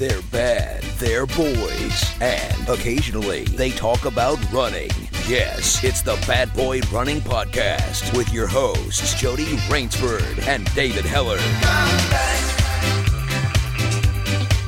[0.00, 4.88] They're bad, they're boys, and occasionally they talk about running.
[5.28, 11.40] Yes, it's the Bad Boy Running Podcast with your hosts, Jody Raynsford and David Hellard.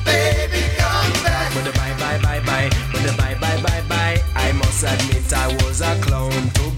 [0.04, 4.22] Bye bye bye bye, bye bye bye bye.
[4.34, 6.71] I must admit I was a clown to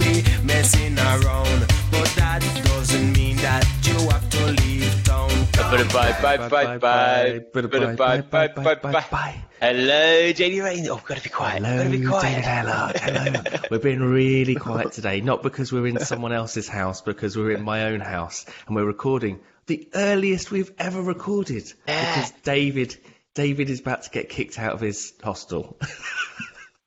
[5.71, 8.21] Bye bye bye bye bye.
[8.21, 9.35] Bye bye bye.
[9.61, 10.87] Hello, JD Rain.
[10.89, 11.63] Oh, gotta be quiet.
[11.65, 12.45] Hello, gotta be quiet.
[12.45, 13.61] Hello.
[13.71, 17.63] We're being really quiet today, not because we're in someone else's house, because we're in
[17.63, 21.73] my own house, and we're recording the earliest we've ever recorded.
[21.87, 22.97] Because David,
[23.35, 25.79] David is about to get kicked out of his hostel.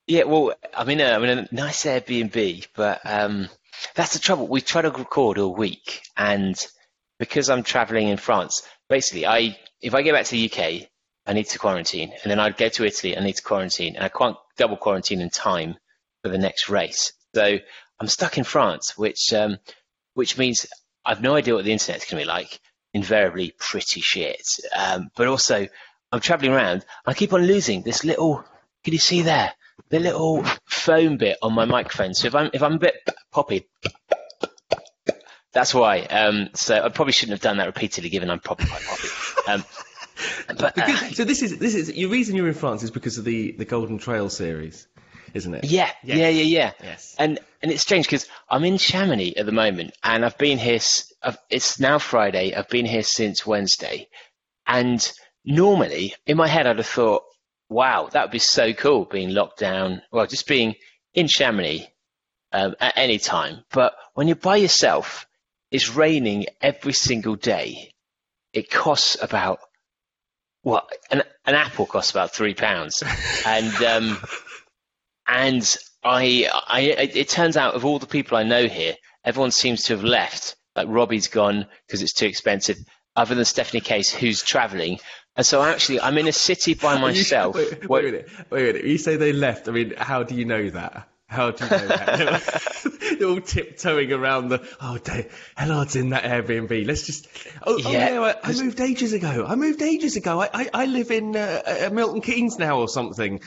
[0.05, 0.53] Yeah, well,
[0.87, 3.49] in a I'm in a nice Airbnb, but um,
[3.95, 4.47] that's the trouble.
[4.47, 6.55] We try to record all week, and
[7.19, 10.87] because I'm traveling in France, basically, I if I go back to the UK,
[11.25, 14.03] I need to quarantine, and then I'd go to Italy, I need to quarantine, and
[14.03, 15.75] I can't double quarantine in time
[16.23, 17.13] for the next race.
[17.35, 17.59] So
[17.99, 19.57] I'm stuck in France, which um,
[20.13, 20.65] which means
[21.05, 22.59] I've no idea what the internet's going to be like.
[22.93, 24.41] Invariably, pretty shit.
[24.75, 25.67] Um, but also,
[26.11, 26.85] I'm traveling around.
[27.05, 28.43] I keep on losing this little.
[28.83, 29.53] Can you see there?
[29.89, 32.13] The little foam bit on my microphone.
[32.13, 32.95] So if I'm if I'm a bit
[33.31, 33.67] poppy,
[35.53, 36.01] that's why.
[36.01, 39.07] Um, so I probably shouldn't have done that repeatedly, given I'm probably quite poppy.
[39.47, 39.63] Um,
[40.57, 43.17] but uh, Because- so this is this is your reason you're in France is because
[43.17, 44.87] of the the Golden Trail series,
[45.33, 45.63] isn't it?
[45.65, 46.17] Yeah, Yes.
[46.17, 46.71] yeah, yeah, yeah.
[46.83, 47.15] Yes.
[47.17, 50.79] And and it's strange because I'm in Chamonix at the moment, and I've been here.
[51.23, 52.53] I've, it's now Friday.
[52.53, 54.07] I've been here since Wednesday,
[54.67, 55.11] and
[55.45, 57.23] normally in my head I'd have thought,
[57.69, 60.75] "Wow, that would be so cool being locked down." Well, just being
[61.13, 61.87] in Chamonix
[62.51, 63.63] um, at any time.
[63.71, 65.26] But when you're by yourself,
[65.71, 67.91] it's raining every single day.
[68.53, 69.59] It costs about
[70.63, 73.03] what an an apple costs about three pounds,
[73.45, 74.17] and um,
[75.27, 78.95] and I, I, it turns out of all the people I know here,
[79.25, 80.55] everyone seems to have left.
[80.75, 82.77] Like Robbie's gone because it's too expensive,
[83.15, 84.99] other than Stephanie Case, who's travelling.
[85.35, 87.55] And so actually, I'm in a city by myself.
[87.55, 88.29] wait, What- wait a minute.
[88.49, 88.85] Wait a minute.
[88.85, 89.67] You say they left.
[89.67, 91.09] I mean, how do you know that?
[91.27, 92.83] How do you know that?
[93.19, 94.65] They're all tiptoeing around the.
[94.79, 96.85] Oh, Dave, Hellard's in that Airbnb.
[96.87, 97.27] Let's just.
[97.65, 98.21] Oh, oh Yeah, yeah.
[98.43, 99.45] I, I moved ages ago.
[99.47, 100.41] I moved ages ago.
[100.41, 103.41] I I, I live in uh, uh, Milton Keynes now or something.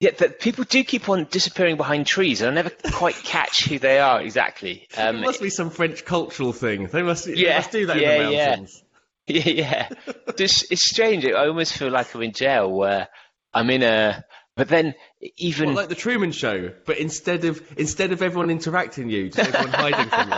[0.00, 3.78] Yeah, but people do keep on disappearing behind trees, and I never quite catch who
[3.78, 4.88] they are exactly.
[4.96, 6.88] Um, it must be some French cultural thing.
[6.88, 7.24] They must.
[7.26, 8.48] they Yeah, must do that yeah, in the yeah.
[8.50, 8.82] mountains.
[9.28, 9.88] Yeah, yeah.
[10.36, 11.24] Just, it's strange.
[11.24, 13.08] I almost feel like I'm in jail where
[13.54, 14.24] I'm in a.
[14.56, 14.94] But then
[15.36, 19.54] even What, like the Truman Show, but instead of instead of everyone interacting you, just
[19.54, 20.28] everyone hiding from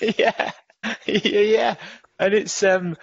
[0.00, 0.14] you.
[0.18, 0.52] yeah,
[1.06, 1.74] yeah, yeah.
[2.18, 2.96] And it's um,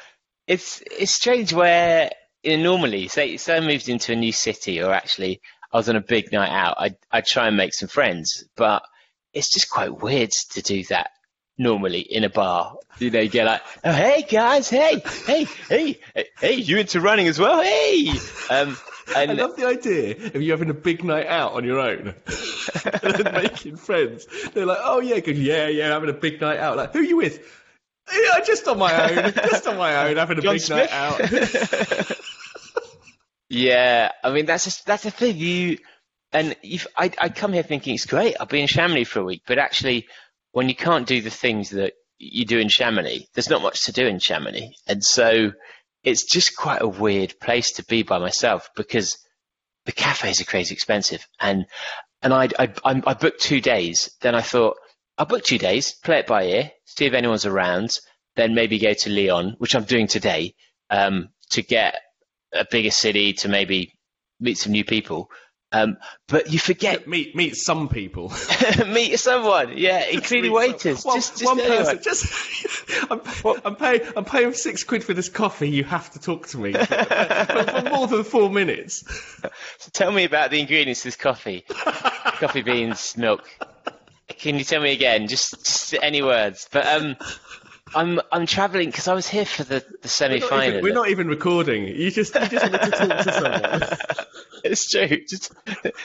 [0.48, 2.10] it's it's strange where
[2.44, 5.42] you know, normally, say, say I moved into a new city, or actually
[5.72, 8.84] I was on a big night out, I I try and make some friends, but
[9.34, 11.12] it's just quite weird to do that
[11.58, 12.76] normally in a bar.
[12.98, 16.00] You know, you get like, oh hey guys, hey, hey, hey,
[16.40, 17.62] hey, you into running as well?
[17.62, 18.12] Hey,
[18.50, 18.78] um,
[19.16, 22.16] I love the idea of you having a big night out on your own
[23.04, 24.28] and making friends.
[24.54, 26.78] They're like, oh yeah, good, yeah, yeah, having a big night out.
[26.78, 27.40] Like, who are you with?
[28.12, 30.90] Yeah, just on my own, just on my own, having a John big Smith?
[30.90, 32.12] night out.
[33.50, 35.36] Yeah, I mean that's just, that's the thing.
[35.38, 35.80] You
[36.32, 38.36] and if I I come here thinking it's great.
[38.40, 40.08] I'll be in Chamonix for a week, but actually,
[40.52, 43.92] when you can't do the things that you do in Chamonix, there's not much to
[43.92, 45.52] do in Chamonix, and so
[46.04, 49.18] it's just quite a weird place to be by myself because
[49.86, 51.66] the cafes are crazy expensive, and
[52.22, 54.12] and I I I, booked two days.
[54.22, 54.78] Then I thought
[55.18, 57.98] I'll book two days, play it by ear, see if anyone's around,
[58.36, 60.56] then maybe go to Lyon, which I'm doing today,
[60.90, 61.96] um, to get
[62.54, 63.94] a bigger city to maybe
[64.40, 65.30] meet some new people.
[65.72, 65.98] Um,
[66.28, 68.34] but you forget meet meet some people.
[68.88, 71.06] meet someone, yeah, including Meet some- waiters.
[71.06, 71.86] One, just, just one anyone.
[71.86, 72.04] person.
[72.04, 73.22] Just I'm,
[73.64, 74.02] I'm paying.
[74.16, 75.70] I'm paying six quid for this coffee.
[75.70, 79.04] You have to talk to me for, for, for more than four minutes.
[79.78, 81.64] So tell me about the ingredients of this coffee.
[81.68, 83.48] coffee beans, milk.
[84.28, 85.28] Can you tell me again?
[85.28, 86.68] Just, just any words.
[86.72, 87.16] But um,
[87.96, 90.70] I'm I'm travelling because I was here for the, the semi-final.
[90.70, 91.88] even, we're not even recording.
[91.88, 93.98] You just you just wanted to talk to someone.
[94.62, 95.08] It's true.
[95.26, 95.54] Just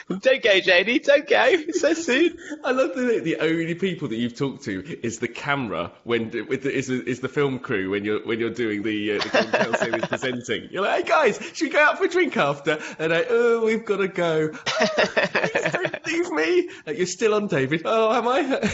[0.07, 1.03] don't go, JD.
[1.03, 2.37] Don't go so soon.
[2.63, 6.63] I love the the only people that you've talked to is the camera when with
[6.63, 9.77] the, is, the- is the film crew when you're when you're doing the uh, the
[9.81, 10.69] series presenting.
[10.71, 12.79] You're like, hey guys, should we go out for a drink after?
[12.97, 14.47] And I, oh, we've got to go.
[14.65, 16.69] Please don't leave me.
[16.87, 17.81] Like, you're still on, David.
[17.83, 18.71] Oh, am I?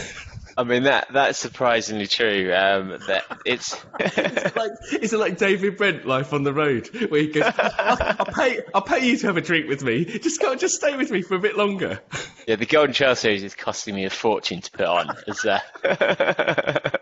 [0.56, 2.52] I mean that that's surprisingly true.
[2.54, 7.28] Um, that it's It's like it's like David Brent life on the road where he
[7.28, 10.04] goes, I'll, I'll pay I'll pay you to have a drink with me.
[10.04, 12.00] Just go, just stay with me for a bit longer.
[12.46, 12.56] yeah.
[12.56, 15.16] The Golden Trail series is costing me a fortune to put on.
[15.26, 15.60] It's, uh,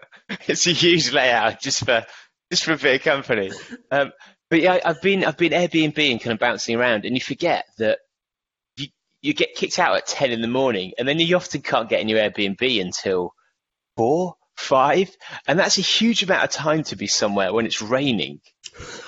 [0.47, 2.05] it's a huge layout just for
[2.51, 3.51] just for a bit of company.
[3.91, 4.13] Um,
[4.49, 7.65] but yeah, I've been I've been Airbnb and kind of bouncing around, and you forget
[7.79, 7.99] that
[8.77, 8.89] you
[9.23, 12.01] you get kicked out at ten in the morning, and then you often can't get
[12.01, 13.33] in your Airbnb until
[14.01, 15.15] four, five,
[15.47, 18.41] and that's a huge amount of time to be somewhere when it's raining,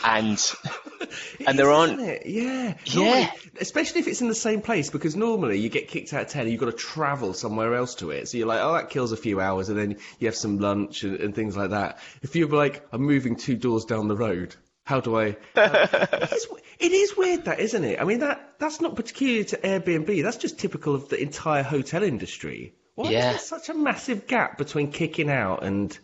[0.04, 0.38] and
[1.46, 2.26] And there is, aren't- it?
[2.26, 2.74] Yeah.
[2.84, 2.94] Yeah.
[2.94, 3.30] Normally-
[3.60, 6.42] especially if it's in the same place, because normally you get kicked out at 10
[6.42, 8.28] and you've got to travel somewhere else to it.
[8.28, 11.04] So you're like, oh, that kills a few hours, and then you have some lunch
[11.04, 11.98] and, and things like that.
[12.22, 14.54] If you're like, I'm moving two doors down the road,
[14.84, 15.36] how do I.
[15.56, 16.46] it's,
[16.78, 18.00] it is weird, that, isn't it?
[18.00, 20.22] I mean, that that's not peculiar to Airbnb.
[20.22, 22.74] That's just typical of the entire hotel industry.
[22.94, 23.30] Why Yeah.
[23.34, 25.96] is there such a massive gap between kicking out and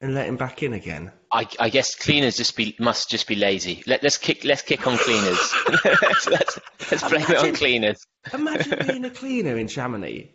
[0.00, 1.10] and letting back in again?
[1.32, 3.82] I, I guess cleaners just be must just be lazy.
[3.86, 5.54] Let, let's kick let's kick on cleaners.
[6.02, 6.58] let's, let's,
[6.90, 8.06] let's blame it on Imagine- cleaners.
[8.32, 10.30] Imagine being a cleaner in Chamonix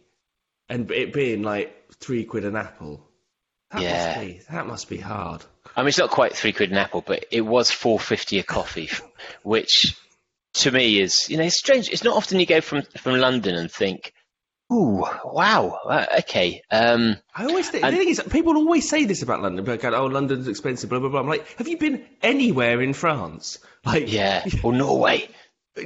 [0.69, 3.07] and it being like three quid an apple.
[3.71, 4.05] That Yeah.
[4.07, 5.43] must be that must be hard.
[5.75, 8.43] I mean, it's not quite three quid an apple, but it was four fifty a
[8.43, 8.89] coffee,
[9.43, 9.95] which
[10.55, 11.89] to me is you know it's strange.
[11.89, 14.11] It's not often you go from from London and think,
[14.71, 19.05] ooh, wow, uh, okay, um, I always think And- the thing is people always say
[19.05, 19.65] this about London.
[19.65, 21.19] But go, oh, London's expensive, blah blah blah.
[21.19, 23.59] I'm like, have you been anywhere in France?
[23.85, 25.29] Like, yeah, or Norway,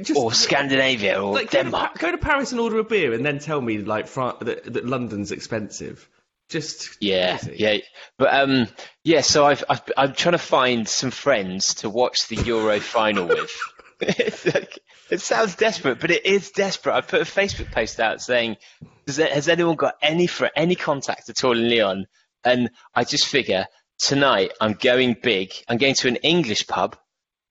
[0.02, 3.24] just or Scandinavia, or like, go to, go to Paris and order a beer, and
[3.24, 6.08] then tell me like Fran- that, that London's expensive.
[6.48, 7.56] Just Yeah, crazy.
[7.58, 7.76] yeah,
[8.18, 8.68] but um,
[9.02, 9.22] yeah.
[9.22, 13.50] So I've, I've I'm trying to find some friends to watch the Euro final with.
[14.00, 14.78] Like-
[15.10, 16.94] it sounds desperate, but it is desperate.
[16.94, 18.56] I put a Facebook post out saying,
[19.06, 22.06] there, "Has anyone got any for any contact at all in Lyon?"
[22.44, 23.66] And I just figure
[23.98, 25.52] tonight I'm going big.
[25.68, 26.96] I'm going to an English pub,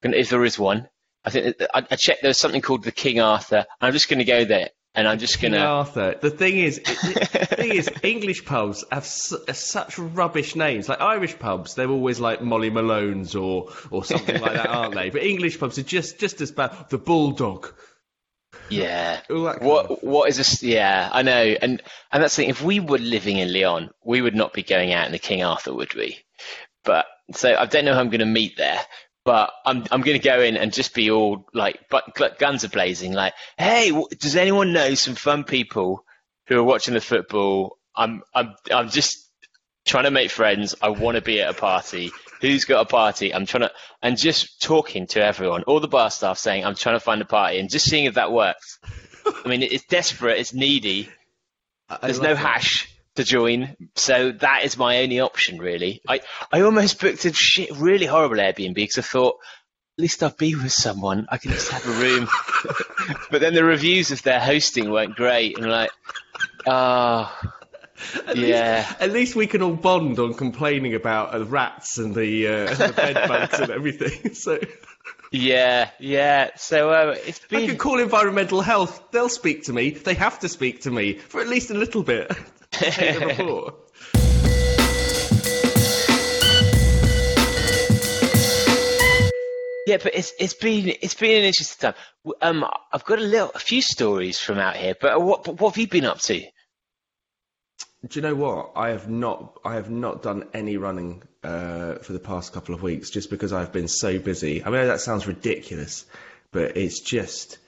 [0.04, 0.88] if there is one.
[1.24, 2.22] I think I, I checked.
[2.22, 3.66] There was something called the King Arthur.
[3.81, 5.65] I'm just going to go there, and I'm just going King to.
[5.68, 6.15] Arthur.
[6.21, 10.88] The thing is, the thing is, English pubs have su- are such rubbish names.
[10.89, 15.09] Like Irish pubs, they're always like Molly Malone's or or something like that, aren't they?
[15.09, 16.71] But English pubs are just just as bad.
[16.89, 17.74] The Bulldog.
[18.69, 19.19] Yeah.
[19.30, 20.63] All that kind What of- what is this?
[20.63, 21.81] Yeah, I know, and
[22.12, 22.50] and that's the thing.
[22.50, 25.44] If we were living in Lyon, we would not be going out in the King
[25.44, 26.18] Arthur, would we?
[26.83, 28.80] But so I don't know who I'm going to meet there.
[29.25, 32.69] But I'm I'm going to go in and just be all like, but guns are
[32.69, 33.12] blazing.
[33.12, 36.06] Like, hey, does anyone know some fun people
[36.48, 37.77] who are watching the football?
[37.95, 39.27] I'm I'm I'm just
[39.86, 40.75] trying to make friends.
[40.81, 42.12] I want to be at a party.
[42.42, 43.33] Who's got a party?
[43.33, 46.95] I'm trying to, and just talking to everyone, all the bar staff saying, I'm trying
[46.95, 48.78] to find a party and just seeing if that works.
[49.44, 51.10] I mean, it's desperate, it's needy.
[52.01, 52.38] There's no that.
[52.38, 56.01] hash to join, so that is my only option, really.
[56.07, 56.21] I,
[56.51, 59.38] I almost booked a shit, really horrible Airbnb because I thought,
[59.97, 61.25] at least I'll be with someone.
[61.29, 62.27] I can just have a room.
[63.31, 65.91] but then the reviews of their hosting weren't great, and I'm like,
[66.67, 67.53] ah,
[68.27, 68.77] At yeah.
[68.77, 72.47] Least, at least we can all bond on complaining about uh, the rats and the,
[72.47, 74.33] uh, and the bed bugs and everything.
[74.35, 74.59] So
[75.31, 76.51] yeah, yeah.
[76.56, 79.11] So uh, it's I been could call environmental health.
[79.11, 79.91] They'll speak to me.
[79.91, 82.31] They have to speak to me for at least a little bit.
[82.80, 83.75] To Take the report.
[89.88, 92.33] Yeah, but it's it's been it's been an interesting time.
[92.42, 95.76] Um, I've got a little a few stories from out here, but what but what
[95.76, 96.40] have you been up to?
[98.07, 98.71] Do you know what?
[98.76, 99.59] I have not.
[99.64, 103.54] I have not done any running uh, for the past couple of weeks, just because
[103.54, 104.64] I've been so busy.
[104.64, 106.06] I mean, that sounds ridiculous,
[106.52, 107.59] but it's just.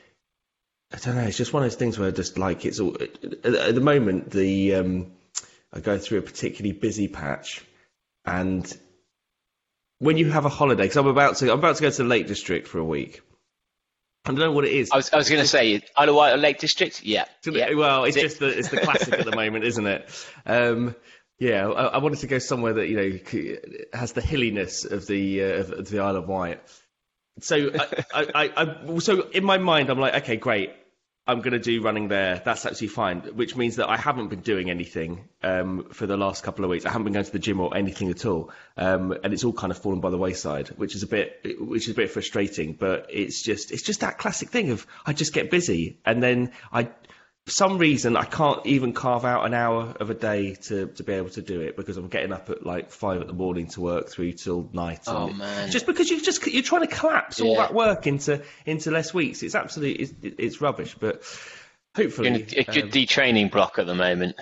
[0.91, 1.23] I don't know.
[1.23, 2.95] It's just one of those things where just like it's all.
[2.95, 5.11] At, the moment, the um,
[5.73, 7.63] I go through a particularly busy patch,
[8.25, 8.65] and
[9.99, 12.03] when you have a holiday, because I'm about to, I'm about to go to the
[12.05, 13.21] Lake District for a week.
[14.25, 14.91] I don't know what it is.
[14.91, 17.03] I was I was going to say Isle of Wight or Lake District.
[17.03, 17.73] Yeah, yeah.
[17.73, 20.27] Well, it's just the it's the classic at the moment, isn't it?
[20.45, 20.95] Um,
[21.39, 25.43] yeah, I, I wanted to go somewhere that you know has the hilliness of the
[25.43, 26.61] uh, of the Isle of Wight.
[27.39, 27.71] So,
[28.13, 30.71] I, I, I, so in my mind, I'm like, okay, great.
[31.29, 32.41] I'm going to do running there.
[32.43, 33.19] That's actually fine.
[33.19, 36.85] Which means that I haven't been doing anything um, for the last couple of weeks.
[36.85, 39.51] I haven't been going to the gym or anything at all, um, and it's all
[39.51, 42.73] kind of fallen by the wayside, which is a bit, which is a bit frustrating.
[42.73, 46.53] But it's just, it's just that classic thing of I just get busy, and then
[46.71, 46.89] I,
[47.47, 51.03] for some reason, I can't even carve out an hour of a day to, to
[51.03, 53.67] be able to do it because I'm getting up at like five in the morning
[53.69, 55.03] to work through till night.
[55.07, 55.71] Oh, man.
[55.71, 59.43] Just because you just you're trying to collapse all that work into into less weeks.
[59.43, 61.23] It's absolutely it's, it's rubbish, but
[61.95, 64.35] hopefully in a, a good um, detraining block at the moment.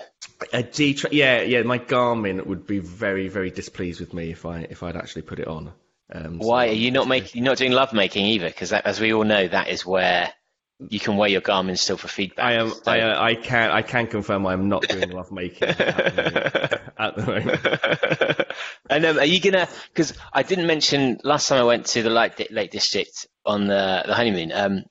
[0.52, 1.62] A G, tra- yeah, yeah.
[1.62, 5.38] My Garmin would be very, very displeased with me if I if I'd actually put
[5.38, 5.72] it on.
[6.12, 7.40] Um, so- Why are you not making?
[7.40, 10.32] You're not doing love making either, because as we all know, that is where
[10.78, 12.44] you can wear your Garmin still for feedback.
[12.44, 12.70] I am.
[12.70, 13.70] So- I, uh, I can.
[13.70, 16.82] I can confirm I am not doing love making at the moment.
[16.98, 18.52] At the moment.
[18.90, 19.68] and um, are you gonna?
[19.92, 24.02] Because I didn't mention last time I went to the Lake, Lake District on the
[24.06, 24.50] the honeymoon.
[24.52, 24.84] Um,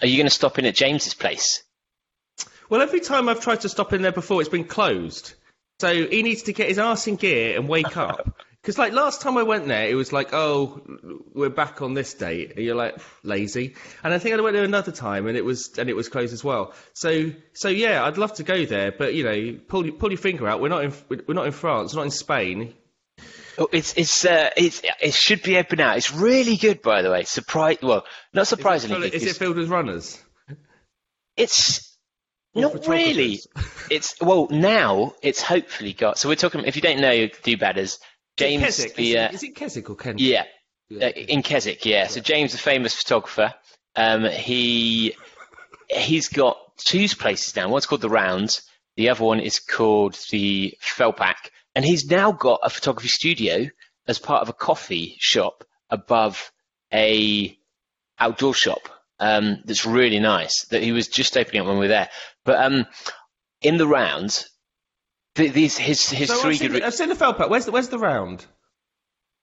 [0.00, 1.62] are you gonna stop in at James's place?
[2.68, 5.34] Well, every time I've tried to stop in there before, it's been closed.
[5.78, 8.36] So he needs to get his arse in gear and wake up.
[8.66, 10.82] Because like last time I went there, it was like, oh,
[11.32, 12.54] we're back on this date.
[12.56, 13.76] And you're like lazy.
[14.02, 16.32] And I think I went there another time, and it was and it was closed
[16.32, 16.74] as well.
[16.92, 20.18] So so yeah, I'd love to go there, but you know, pull your- pull your
[20.18, 20.60] finger out.
[20.60, 20.92] We're not in
[21.28, 22.74] we're not in France, we're not in Spain.
[23.56, 25.94] Oh, it's it's uh, it's it should be open now.
[25.94, 27.22] It's really good, by the way.
[27.22, 27.78] Surprise!
[27.80, 28.04] Well,
[28.34, 30.20] not surprisingly, Is it 'cause filled with runners?
[31.36, 31.96] it's
[32.54, 33.38] not really.
[33.90, 35.14] It's well now.
[35.22, 36.18] It's hopefully got.
[36.18, 36.64] So we're talking.
[36.64, 38.00] If you don't know, do badders.
[38.36, 38.94] James, Keswick.
[38.94, 40.20] the is, uh, it, is it Keswick or Kent?
[40.20, 40.44] yeah,
[40.92, 42.06] uh, in Keswick, yeah.
[42.06, 43.54] So James, a famous photographer,
[43.94, 45.14] um, he
[45.88, 47.68] he's got two places now.
[47.68, 48.60] One's called the Round.
[48.96, 53.66] The other one is called the Fellpack, and he's now got a photography studio
[54.06, 56.50] as part of a coffee shop above
[56.92, 57.56] a
[58.18, 58.88] outdoor shop.
[59.18, 60.66] Um, that's really nice.
[60.66, 62.10] That he was just opening up when we were there.
[62.44, 62.86] But um,
[63.62, 64.44] in the Round,
[65.36, 66.82] th- these his his So 3 I've, seen, good.
[66.82, 67.48] the- I've seen the Fellpack.
[67.48, 68.44] Where's the Where's the round?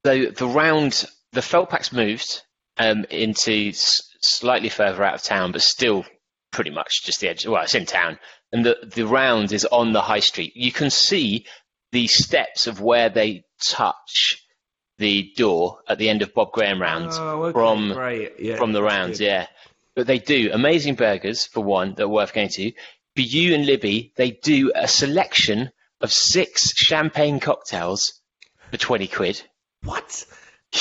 [0.05, 2.41] So the round, the Fellpack's moved
[2.77, 6.05] um, into s- slightly further out of town, but still
[6.51, 7.45] pretty much just the edge.
[7.47, 8.19] Well, it's in town,
[8.51, 10.53] and the the round is on the high street.
[10.55, 11.45] You can see
[11.93, 14.39] the steps of where they touch
[14.97, 18.33] the door at the end of Bob Graham Round Oh, okay, from.
[18.39, 19.25] Yeah, from the rounds, good.
[19.25, 19.47] yeah.
[19.95, 22.71] But they do amazing burgers for one that are worth going to.
[23.15, 25.71] For you and Libby, they do a selection
[26.03, 28.21] of six champagne cocktails
[28.69, 29.41] for twenty quid.
[29.83, 30.25] What?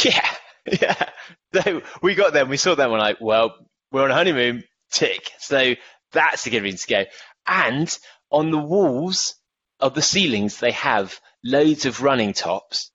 [0.05, 0.29] Yeah,
[0.83, 1.09] yeah.
[1.55, 2.49] So we got them.
[2.49, 2.91] We saw them.
[2.91, 3.55] We're like, well,
[3.91, 4.65] we're on a honeymoon.
[4.91, 5.31] Tick.
[5.39, 5.75] So
[6.13, 7.11] that's a good reason to go.
[7.47, 7.99] And
[8.31, 9.35] on the walls
[9.81, 12.91] of the ceilings, they have loads of running tops.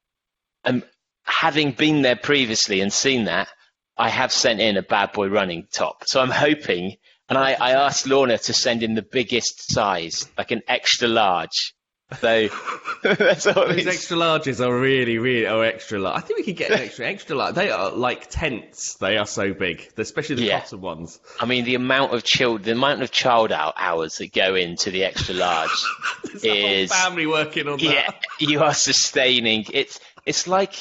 [0.63, 0.83] And
[1.23, 3.49] having been there previously and seen that,
[3.97, 6.03] I have sent in a bad boy running top.
[6.05, 6.95] So I'm hoping,
[7.29, 11.73] and I, I asked Lorna to send in the biggest size, like an extra large.
[12.21, 12.47] So
[13.03, 16.17] that's all These extra larges are really, really, oh, extra large.
[16.17, 17.55] I think we could get an extra, extra large.
[17.55, 18.95] They are like tents.
[18.95, 20.61] They are so big, especially the Yeah.
[20.61, 21.19] cotton ones.
[21.39, 24.89] I mean, the amount of child, the amount of child hou- hours that go into
[24.89, 25.69] the extra large
[26.23, 28.23] There's a whole is, family working on yeah, that.
[28.39, 29.65] you are sustaining.
[29.73, 30.75] It's it's like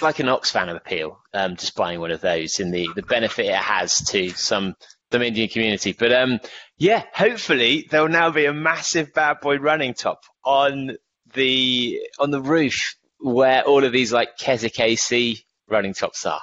[0.00, 1.18] like an Oxfam of appeal.
[1.34, 4.74] Um, just buying one of those and the the benefit it has to some
[5.12, 5.92] some Indian community.
[5.92, 6.40] But um,
[6.78, 10.96] yeah, hopefully there'll now be a massive bad boy running top on
[11.34, 16.40] the on the roof where all of these like Keswick AC running tops are.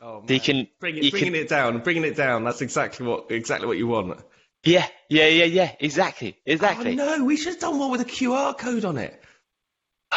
[0.00, 2.44] Oh, You can Bring you bringing can- it down, bringing it down.
[2.44, 4.20] That's exactly what, exactly what you want.
[4.64, 5.72] Yeah, yeah, yeah, yeah.
[5.80, 6.92] Exactly, exactly.
[6.92, 9.20] Oh no, we should have done one with a QR code on it.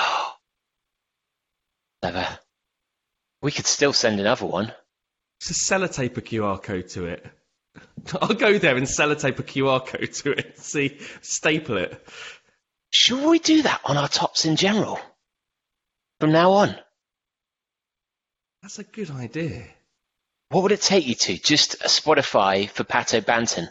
[2.04, 2.28] Never.
[3.42, 4.74] We could still send another one.
[5.42, 7.26] Just a sellotape a QR code to it.
[8.22, 10.60] I'll go there and sellotape a QR code to it.
[10.60, 12.08] See, staple it.
[12.92, 15.00] Should we do that on our tops in general?
[16.20, 16.76] From now on?
[18.62, 19.64] That's a good idea.
[20.50, 21.38] What would it take you to?
[21.38, 23.68] Just a Spotify for Pato Banton.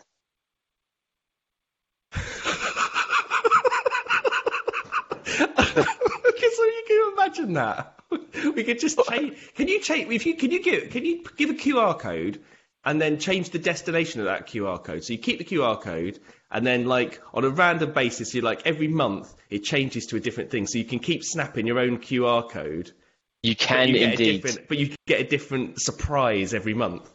[6.58, 7.94] So you can imagine that.
[8.54, 9.36] We could just change.
[9.54, 10.10] Can you change?
[10.10, 12.40] If you can you give can you give a QR code
[12.84, 15.04] and then change the destination of that QR code?
[15.04, 16.18] So you keep the QR code
[16.50, 20.20] and then like on a random basis, you like every month it changes to a
[20.20, 20.66] different thing.
[20.66, 22.92] So you can keep snapping your own QR code.
[23.42, 24.66] You but can you get a indeed.
[24.68, 27.08] but you get a different surprise every month.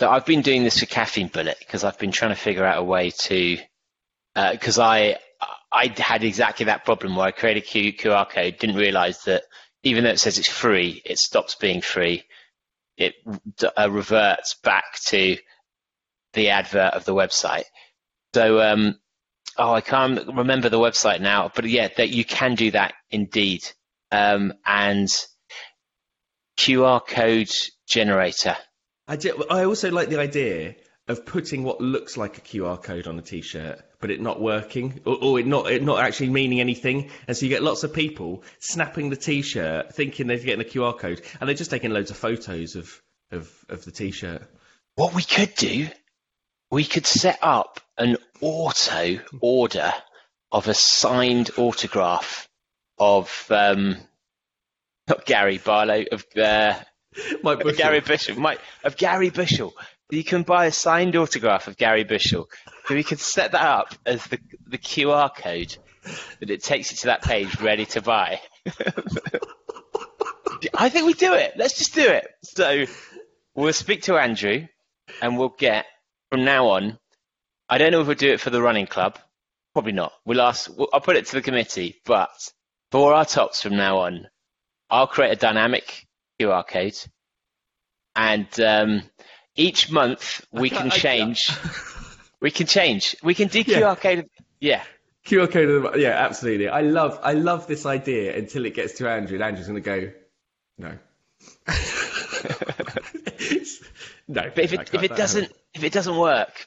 [0.00, 2.78] So I've been doing this for Caffeine Bullet because I've been trying to figure out
[2.78, 3.58] a way to,
[4.36, 5.18] uh, because I
[5.72, 9.42] I had exactly that problem where I created a Q, QR code, didn't realize that
[9.82, 12.24] even though it says it's free, it stops being free.
[12.98, 13.14] It
[13.78, 15.38] uh, reverts back to
[16.34, 17.64] the advert of the website.
[18.34, 18.98] So, um,
[19.56, 23.62] oh, I can't remember the website now, but yeah, that you can do that indeed.
[24.10, 25.08] Um, and
[26.58, 27.50] QR code
[27.86, 28.56] generator.
[29.06, 30.74] I, ju- I also like the idea
[31.08, 35.00] of putting what looks like a QR code on a T-shirt, but it not working,
[35.04, 37.92] or, or it not it not actually meaning anything, and so you get lots of
[37.92, 42.10] people snapping the T-shirt, thinking they're getting a QR code, and they're just taking loads
[42.10, 44.42] of photos of of, of the T-shirt.
[44.94, 45.88] What we could do,
[46.70, 49.92] we could set up an auto order
[50.52, 52.48] of a signed autograph
[52.98, 53.96] of um,
[55.08, 56.74] not Gary Barlow of uh,
[57.42, 57.78] Mike Bushell.
[57.78, 59.74] Gary Bushell, Mike, of Gary Bushell.
[60.10, 62.48] You can buy a signed autograph of Gary Bushell.
[62.86, 65.76] So we could set that up as the the QR code
[66.40, 68.40] that it takes you to that page ready to buy.
[70.74, 71.52] I think we do it.
[71.56, 72.26] Let's just do it.
[72.42, 72.86] So
[73.54, 74.66] we'll speak to Andrew
[75.20, 75.86] and we'll get
[76.30, 76.98] from now on.
[77.68, 79.18] I don't know if we'll do it for the running club.
[79.72, 80.12] Probably not.
[80.24, 80.70] We'll ask.
[80.76, 82.00] We'll, I'll put it to the committee.
[82.04, 82.30] But
[82.90, 84.28] for our tops from now on,
[84.90, 86.06] I'll create a dynamic
[86.40, 86.96] QR code,
[88.16, 89.02] and um,
[89.58, 91.50] each month we can change.
[92.40, 93.16] we can change.
[93.22, 93.80] We can do Yeah.
[93.80, 94.30] QR code.
[94.60, 94.82] Yeah.
[95.26, 95.68] QR code.
[95.68, 96.68] Of the, yeah, absolutely.
[96.68, 99.90] I love, I love this idea until it gets to Andrew, and Andrew's going to
[100.00, 100.12] go,
[100.78, 100.98] no.
[104.28, 104.50] no.
[104.54, 106.66] But if it if it doesn't if it doesn't work,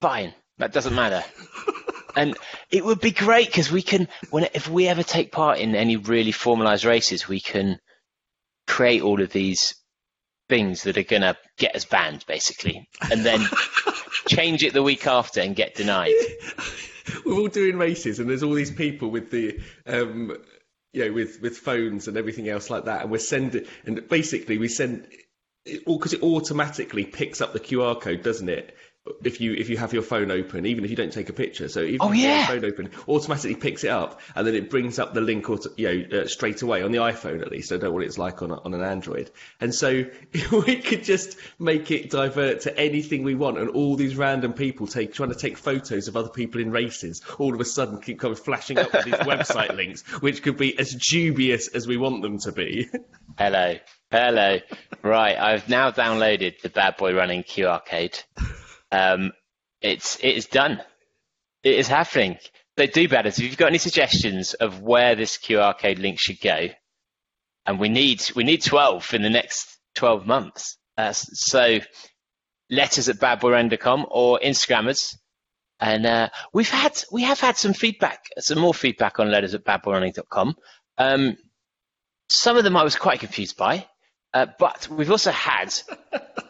[0.00, 0.32] fine.
[0.58, 1.24] That doesn't matter.
[2.16, 2.36] and
[2.70, 5.96] it would be great because we can when if we ever take part in any
[5.96, 7.80] really formalized races, we can
[8.66, 9.74] create all of these
[10.48, 13.46] things that are gonna get us banned basically, and then
[14.28, 16.12] change it the week after and get denied.
[17.24, 20.36] we're all doing races, and there's all these people with the, um,
[20.92, 24.58] you know, with with phones and everything else like that, and we're sending, and basically
[24.58, 25.06] we send,
[25.86, 28.74] all because it automatically picks up the QR code, doesn't it?
[29.24, 31.66] If you if you have your phone open, even if you don't take a picture,
[31.68, 32.40] so even if Oh, you yeah.
[32.40, 35.48] have your phone open, automatically picks it up, and then it brings up the link,
[35.48, 37.72] auto, you know, uh, straight away on the iPhone at least.
[37.72, 39.30] I don't know what it's like on a, on an Android,
[39.62, 40.04] and so
[40.52, 44.86] we could just make it divert to anything we want, and all these random people
[44.86, 48.20] take trying to take photos of other people in races, all of a sudden keep
[48.20, 51.96] kind of flashing up with these website links, which could be as dubious as we
[51.96, 52.86] want them to be.
[53.38, 53.76] Hello.
[54.10, 54.58] Hello.
[55.02, 58.18] Right, I've now downloaded the Bad Boy Running QR code.
[58.90, 59.32] Um,
[59.80, 60.82] it's it is done.
[61.62, 62.38] It is happening.
[62.76, 63.28] They do better.
[63.28, 66.68] If you've got any suggestions of where this QR code link should go,
[67.66, 70.76] and we need we need twelve in the next twelve months.
[70.96, 71.78] Uh, so
[72.70, 75.14] letters at badboyrun.com or Instagrammers.
[75.80, 79.64] And uh, we've had we have had some feedback, some more feedback on letters at
[79.64, 80.56] badboyrunning.com.
[80.98, 81.36] Um,
[82.28, 83.86] some of them I was quite confused by,
[84.34, 85.72] uh, but we've also had.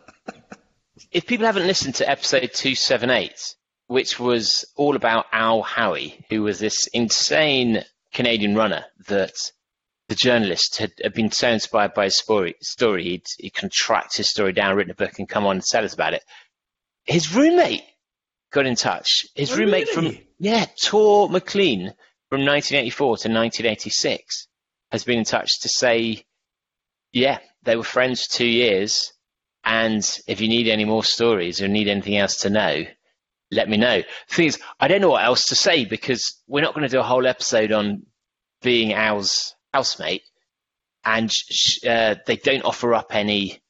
[1.11, 3.55] if people haven't listened to episode 278,
[3.87, 9.33] which was all about Al Howie, who was this insane Canadian runner that
[10.09, 14.29] the journalist had, had been so inspired by his story, story he'd, he'd contract his
[14.31, 16.23] story down, written a book, and come on and tell us about it.
[17.05, 17.83] His roommate
[18.51, 19.27] got in touch.
[19.35, 20.11] His Oh, roommate really?
[20.17, 21.95] from, yeah, Tor McLean
[22.31, 24.49] from 1984 to 1986
[24.93, 26.25] has been in touch to say,
[27.13, 29.13] yeah, they were friends for two years.
[29.69, 32.85] And if you need any more stories or need anything else to know,
[33.51, 33.99] let me know.
[33.99, 36.91] The thing is, I don't know what else to say because we're not going to
[36.91, 38.07] do a whole episode on
[38.63, 40.23] being Al's housemate.
[41.05, 43.61] And sh- uh, they don't offer up any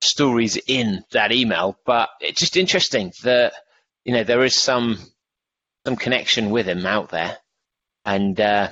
[0.00, 3.52] stories in that email, but it's just interesting that,
[4.02, 4.98] you know, there is some,
[5.86, 7.36] some connection with him out there.
[8.06, 8.70] And, uh,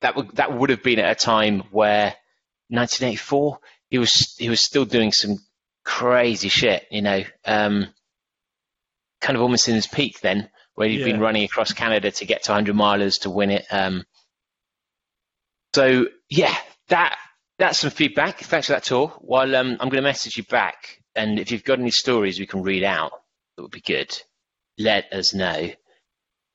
[0.00, 2.14] that would that would have been at a time where
[2.68, 3.58] 1984
[3.90, 5.36] he was he was still doing some
[5.84, 7.86] crazy shit, you know, um,
[9.20, 12.44] kind of almost in his peak then, where he'd been running across Canada to get
[12.44, 13.66] to 100 milers to win it.
[13.70, 14.04] Um,
[15.74, 16.56] so yeah,
[16.88, 17.16] that
[17.58, 18.40] that's some feedback.
[18.40, 19.08] Thanks for that tour.
[19.18, 22.46] While um, I'm going to message you back, and if you've got any stories we
[22.46, 23.12] can read out,
[23.56, 24.16] that would be good.
[24.78, 25.70] Let us know.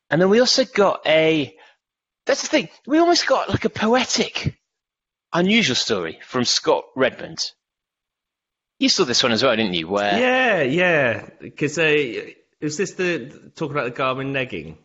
[0.10, 1.56] And then we also got a
[2.26, 2.70] that's the thing.
[2.88, 4.58] We almost got like a poetic,
[5.34, 7.40] unusual story from Scott Redmond.
[8.80, 9.88] You saw this one as well, didn't you?
[9.88, 11.30] Where yeah, yeah.
[11.40, 11.84] Because uh,
[12.62, 14.78] is this the talking about the Garmin negging?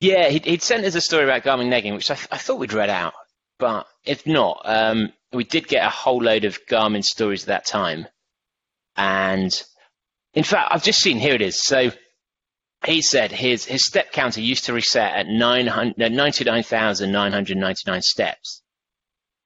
[0.00, 2.72] yeah, he'd, he'd sent us a story about Garmin negging, which I, I thought we'd
[2.72, 3.14] read out,
[3.58, 7.66] but if not, um, we did get a whole load of Garmin stories at that
[7.66, 8.06] time.
[8.96, 9.62] And
[10.34, 11.62] in fact, I've just seen here it is.
[11.62, 11.90] So
[12.84, 18.62] he said his his step counter used to reset at 900 no, 99,999 steps,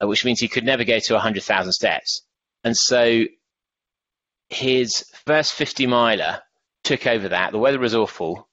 [0.01, 2.25] uh, which means he could never go to 100,000 steps.
[2.63, 3.23] And so
[4.49, 6.41] his first 50 miler
[6.83, 7.51] took over that.
[7.51, 8.47] The weather was awful.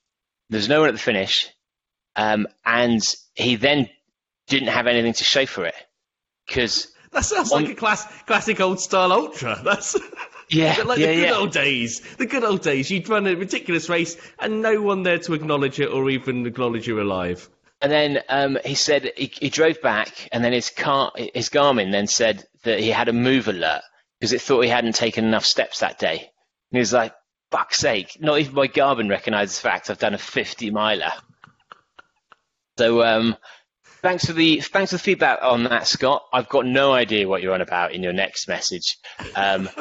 [0.50, 1.48] There's no one at the finish.
[2.14, 3.02] Um, and
[3.34, 3.88] he then
[4.46, 5.74] didn't have anything to show for it.
[6.46, 9.60] Because, That sounds On- like a class, classic old style ultra.
[9.64, 9.96] That's
[10.48, 11.34] yeah, like yeah, the good yeah.
[11.36, 12.00] old days.
[12.16, 12.90] The good old days.
[12.90, 16.86] You'd run a ridiculous race and no one there to acknowledge it or even acknowledge
[16.86, 17.48] you're alive.
[17.82, 21.92] And then um, he said he, he drove back, and then his car, his Garmin,
[21.92, 23.82] then said that he had a move alert
[24.18, 26.18] because it thought he hadn't taken enough steps that day.
[26.18, 27.14] And he was like,
[27.50, 28.16] "Fuck's sake!
[28.20, 31.12] Not even my Garmin recognises the fact I've done a 50 miler."
[32.78, 33.36] So um,
[34.02, 36.24] thanks for the thanks for the feedback on that, Scott.
[36.32, 38.98] I've got no idea what you're on about in your next message.
[39.34, 39.68] Um,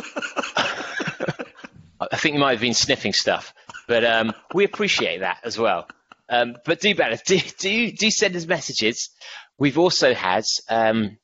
[1.99, 3.53] I think you might have been sniffing stuff,
[3.87, 5.87] but um, we appreciate that as well.
[6.27, 7.17] Um, but do better.
[7.25, 9.09] Do, do do send us messages.
[9.57, 11.17] We've also had um,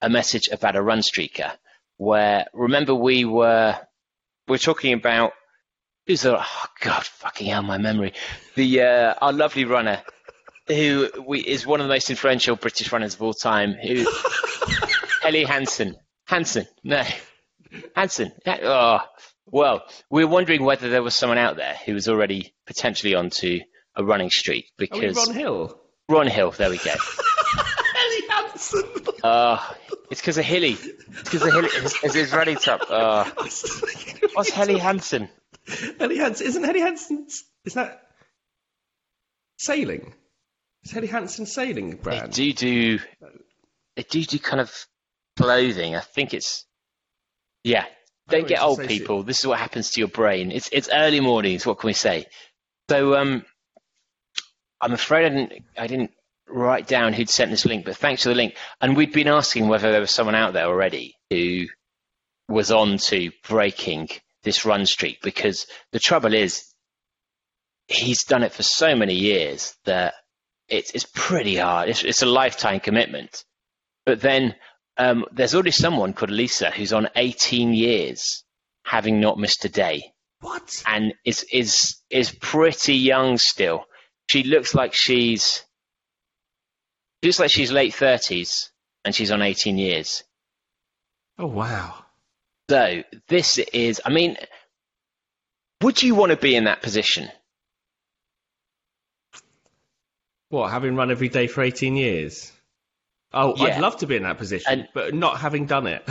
[0.00, 1.52] a message about a run streaker
[2.00, 3.76] where remember we were
[4.48, 5.32] we are talking about
[6.06, 8.14] who's the oh god fucking hell my memory.
[8.54, 10.00] The uh, our lovely runner
[10.66, 14.06] who we, is one of the most influential British runners of all time who
[15.24, 15.94] Ellie Hansen.
[16.26, 17.04] Hansen no.
[17.94, 18.32] Hansen.
[18.46, 19.00] Oh
[19.44, 23.60] well we we're wondering whether there was someone out there who was already potentially onto
[23.94, 25.80] a running streak because Ron Hill?
[26.08, 26.94] Ron Hill there we go.
[26.94, 28.84] Ellie Hansen.
[29.22, 29.58] Uh,
[30.10, 30.72] it's because of Hilly.
[30.72, 31.68] It's because of Hilly.
[31.72, 32.82] It's, it's his running top.
[32.88, 33.30] Oh.
[34.34, 35.28] What's Helly Hansen?
[35.98, 37.26] Helly Hansen isn't Helly Hansen?
[37.64, 38.02] Is that
[39.58, 40.12] sailing?
[40.84, 42.32] Is Helly Hansen sailing brand?
[42.32, 42.98] They do do.
[43.96, 44.86] They do do kind of
[45.36, 45.94] clothing.
[45.94, 46.66] I think it's.
[47.62, 47.84] Yeah.
[48.28, 49.24] Don't get old, people.
[49.24, 50.52] This is what happens to your brain.
[50.52, 51.66] It's it's early mornings.
[51.66, 52.26] What can we say?
[52.88, 53.44] So um,
[54.80, 56.12] I'm afraid I didn't I didn't
[56.50, 58.56] write down who'd sent this link, but thanks for the link.
[58.80, 61.66] And we'd been asking whether there was someone out there already who
[62.48, 64.08] was on to breaking
[64.42, 66.64] this run streak because the trouble is
[67.86, 70.14] he's done it for so many years that
[70.68, 71.88] it's, it's pretty hard.
[71.88, 73.44] It's, it's a lifetime commitment.
[74.06, 74.54] But then
[74.96, 78.44] um, there's already someone called Lisa who's on 18 years
[78.84, 80.02] having not missed a day.
[80.40, 80.82] What?
[80.86, 83.84] And is is is pretty young still.
[84.30, 85.64] She looks like she's
[87.22, 88.70] looks like she's late 30s
[89.04, 90.24] and she's on 18 years.
[91.38, 91.94] Oh, wow.
[92.68, 94.36] So this is, I mean,
[95.82, 97.28] would you want to be in that position?
[100.50, 102.52] What, having run every day for 18 years?
[103.32, 103.76] Oh, yeah.
[103.76, 106.02] I'd love to be in that position, and, but not having done it.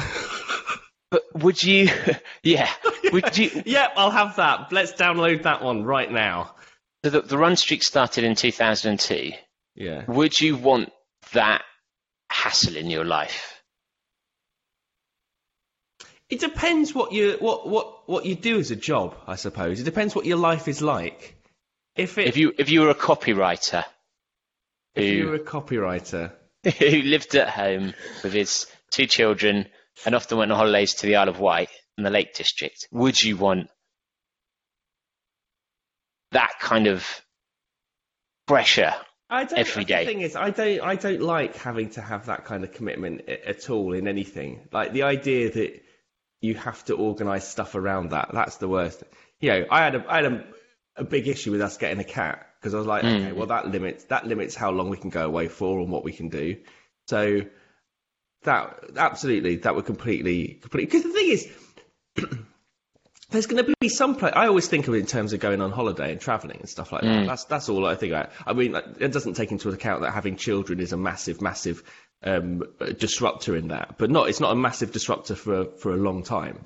[1.12, 1.90] but would you,
[2.44, 2.70] yeah,
[3.12, 3.62] would you?
[3.66, 4.72] yeah, I'll have that.
[4.72, 6.56] Let's download that one right now.
[7.04, 9.34] So the, the run streak started in 2002.
[9.76, 10.06] Yeah.
[10.08, 10.92] Would you want
[11.34, 11.64] that
[12.30, 13.62] hassle in your life?
[16.30, 19.80] It depends what you what what what you do as a job, I suppose.
[19.80, 21.36] It depends what your life is like.
[21.96, 23.84] If it, if you if you were a copywriter,
[24.94, 26.32] if who, you were a copywriter
[26.64, 29.68] who lived at home with his two children
[30.06, 33.22] and often went on holidays to the Isle of Wight and the Lake District, would
[33.22, 33.70] you want
[36.32, 37.06] that kind of
[38.48, 38.94] pressure
[39.30, 40.06] I don't, every day.
[40.06, 43.30] The thing is, I don't, I don't like having to have that kind of commitment
[43.30, 44.68] at all in anything.
[44.72, 45.82] Like the idea that
[46.42, 48.30] you have to organise stuff around that.
[48.34, 49.04] That's the worst.
[49.40, 50.46] You know, I had a, I had a,
[50.96, 53.16] a big issue with us getting a cat because I was like, mm.
[53.16, 56.04] okay, well that limits that limits how long we can go away for and what
[56.04, 56.58] we can do.
[57.08, 57.42] So
[58.44, 61.48] that absolutely that would completely completely because the thing is
[63.32, 64.34] there's going to be some place.
[64.36, 66.92] I always think of it in terms of going on holiday and traveling and stuff
[66.92, 67.08] like that.
[67.08, 67.28] Mm.
[67.28, 68.32] That's that's all I think about.
[68.46, 71.84] I mean, it doesn't take into account that having children is a massive, massive
[72.24, 72.64] um,
[72.98, 74.30] disruptor in that, but not.
[74.30, 76.60] It's not a massive disruptor for for a long time.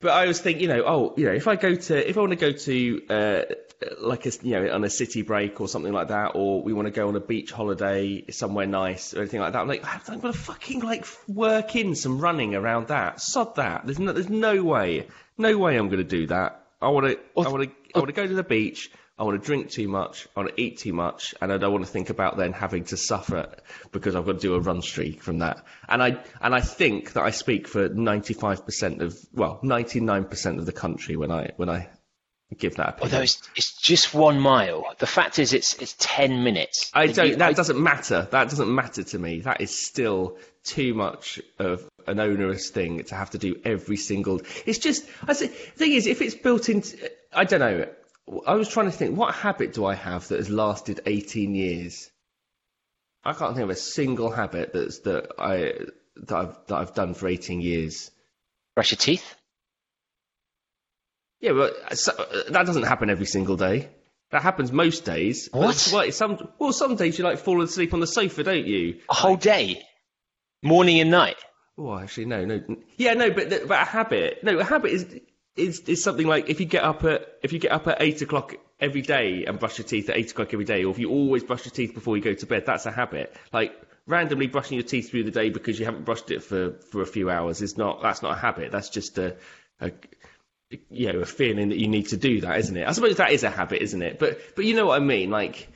[0.00, 2.20] But I always think, you know, oh, you know, if I go to, if I
[2.20, 3.42] want to go to, uh,
[3.98, 6.86] like a, you know, on a city break or something like that, or we want
[6.86, 10.20] to go on a beach holiday somewhere nice or anything like that, I'm like, I'm
[10.20, 13.20] gonna fucking like work in some running around that.
[13.20, 13.86] Sod that.
[13.86, 15.06] There's no, there's no way
[15.38, 16.62] no way I'm going to do that.
[16.80, 18.90] I want to, I want to, I want to go to the beach.
[19.18, 20.28] I want to drink too much.
[20.36, 22.84] I want to eat too much, and I don't want to think about then having
[22.84, 23.56] to suffer
[23.90, 25.64] because I've got to do a run streak from that.
[25.88, 30.72] And I and I think that I speak for 95% of well, 99% of the
[30.72, 31.88] country when I when I
[32.58, 33.14] give that opinion.
[33.14, 34.84] Although it's, it's just one mile.
[34.98, 36.90] The fact is, it's it's 10 minutes.
[36.94, 37.28] I don't.
[37.28, 38.28] You, that I, doesn't matter.
[38.30, 39.40] That doesn't matter to me.
[39.40, 44.42] That is still too much of an onerous thing to have to do every single.
[44.66, 45.06] It's just.
[45.26, 47.86] I say, the thing is, if it's built into, I don't know.
[48.46, 52.10] I was trying to think, what habit do I have that has lasted 18 years?
[53.24, 55.72] I can't think of a single habit that's that I
[56.16, 58.10] that I've that I've done for 18 years.
[58.74, 59.34] Brush your teeth.
[61.40, 62.12] Yeah, but so,
[62.50, 63.88] that doesn't happen every single day.
[64.30, 65.48] That happens most days.
[65.52, 65.90] What?
[65.92, 69.00] Well, some well, some days you like fall asleep on the sofa, don't you?
[69.08, 69.82] A whole day,
[70.62, 71.36] morning and night.
[71.78, 72.60] Oh, actually, no, no.
[72.96, 74.42] Yeah, no, but but a habit.
[74.42, 75.20] No, a habit is
[75.56, 78.20] is is something like if you get up at if you get up at eight
[78.22, 81.10] o'clock every day and brush your teeth at eight o'clock every day, or if you
[81.10, 83.34] always brush your teeth before you go to bed, that's a habit.
[83.52, 83.74] Like
[84.06, 87.06] randomly brushing your teeth through the day because you haven't brushed it for for a
[87.06, 88.70] few hours is not that's not a habit.
[88.72, 89.36] That's just a,
[89.80, 89.92] a
[90.90, 92.86] you know a feeling that you need to do that, isn't it?
[92.86, 94.18] I suppose that is a habit, isn't it?
[94.18, 95.68] But but you know what I mean, like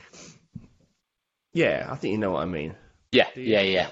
[1.52, 2.74] Yeah, I think you know what I mean.
[3.12, 3.90] Yeah, yeah, yeah.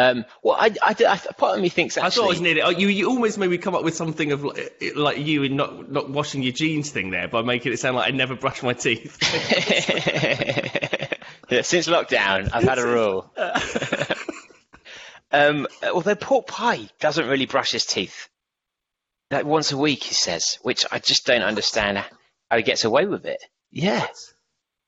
[0.00, 2.62] Um, well, I, I, I, part of me thinks actually, I thought I was nearly.
[2.62, 5.56] Oh, you, you almost made me come up with something of like, like you in
[5.56, 8.62] not not washing your jeans thing there by making it sound like I never brush
[8.62, 9.18] my teeth.
[11.50, 13.30] yeah, since lockdown, I've had a rule.
[15.32, 18.30] um, although pork pie doesn't really brush his teeth.
[19.30, 22.02] Like once a week, he says, which I just don't understand
[22.50, 23.44] how he gets away with it.
[23.70, 24.06] Yeah,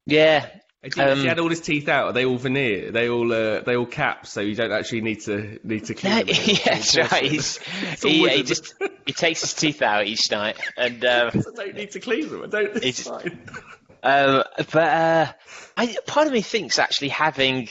[0.07, 0.49] yeah.
[0.83, 2.07] He Um, had all his teeth out.
[2.07, 2.91] Are they all veneer?
[2.91, 6.27] They all uh, they all caps, so you don't actually need to need to clean
[6.27, 6.29] them.
[6.45, 7.23] yeah, that's right.
[8.03, 8.75] He, he just
[9.07, 12.43] he takes his teeth out each night, and um, I don't need to clean them.
[12.43, 12.77] I don't.
[12.83, 13.49] It's It's- fine.
[14.05, 15.33] Um, but uh,
[15.77, 17.69] I, part of me thinks actually having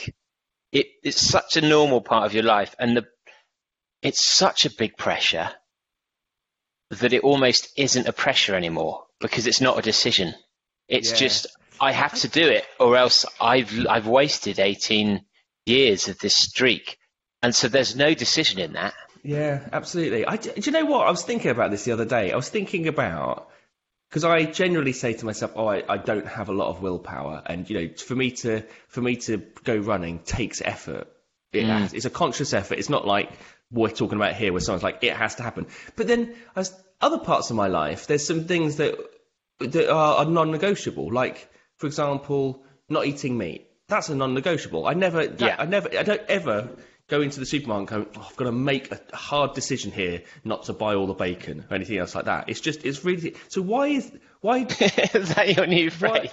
[0.72, 3.04] it, it's such a normal part of your life, and the
[4.00, 5.50] it's such a big pressure
[6.90, 10.34] that it almost isn't a pressure anymore because it's not a decision.
[10.88, 11.16] It's Yeah.
[11.18, 11.46] just
[11.82, 15.24] I have to do it, or else I've I've wasted eighteen
[15.66, 16.96] years of this streak,
[17.42, 18.94] and so there's no decision in that.
[19.24, 20.24] Yeah, absolutely.
[20.24, 21.08] I, do you know what?
[21.08, 22.30] I was thinking about this the other day.
[22.30, 23.48] I was thinking about
[24.08, 27.42] because I generally say to myself, "Oh, I, I don't have a lot of willpower,"
[27.46, 31.08] and you know, for me to for me to go running takes effort.
[31.52, 31.66] It mm.
[31.66, 32.78] has, it's a conscious effort.
[32.78, 33.30] It's not like
[33.72, 35.66] we're talking about here, where someone's like, "It has to happen."
[35.96, 38.96] But then, as other parts of my life, there's some things that
[39.58, 41.12] that are, are non-negotiable.
[41.12, 41.48] Like,
[41.82, 43.68] for example, not eating meat.
[43.88, 44.86] That's a non-negotiable.
[44.86, 45.56] I never, that, Yeah.
[45.58, 46.68] I never, I don't ever
[47.08, 50.22] go into the supermarket and go, oh, I've got to make a hard decision here
[50.44, 52.48] not to buy all the bacon or anything else like that.
[52.48, 53.34] It's just, it's really.
[53.48, 54.58] So why is why?
[55.14, 56.28] Is that your new phrase?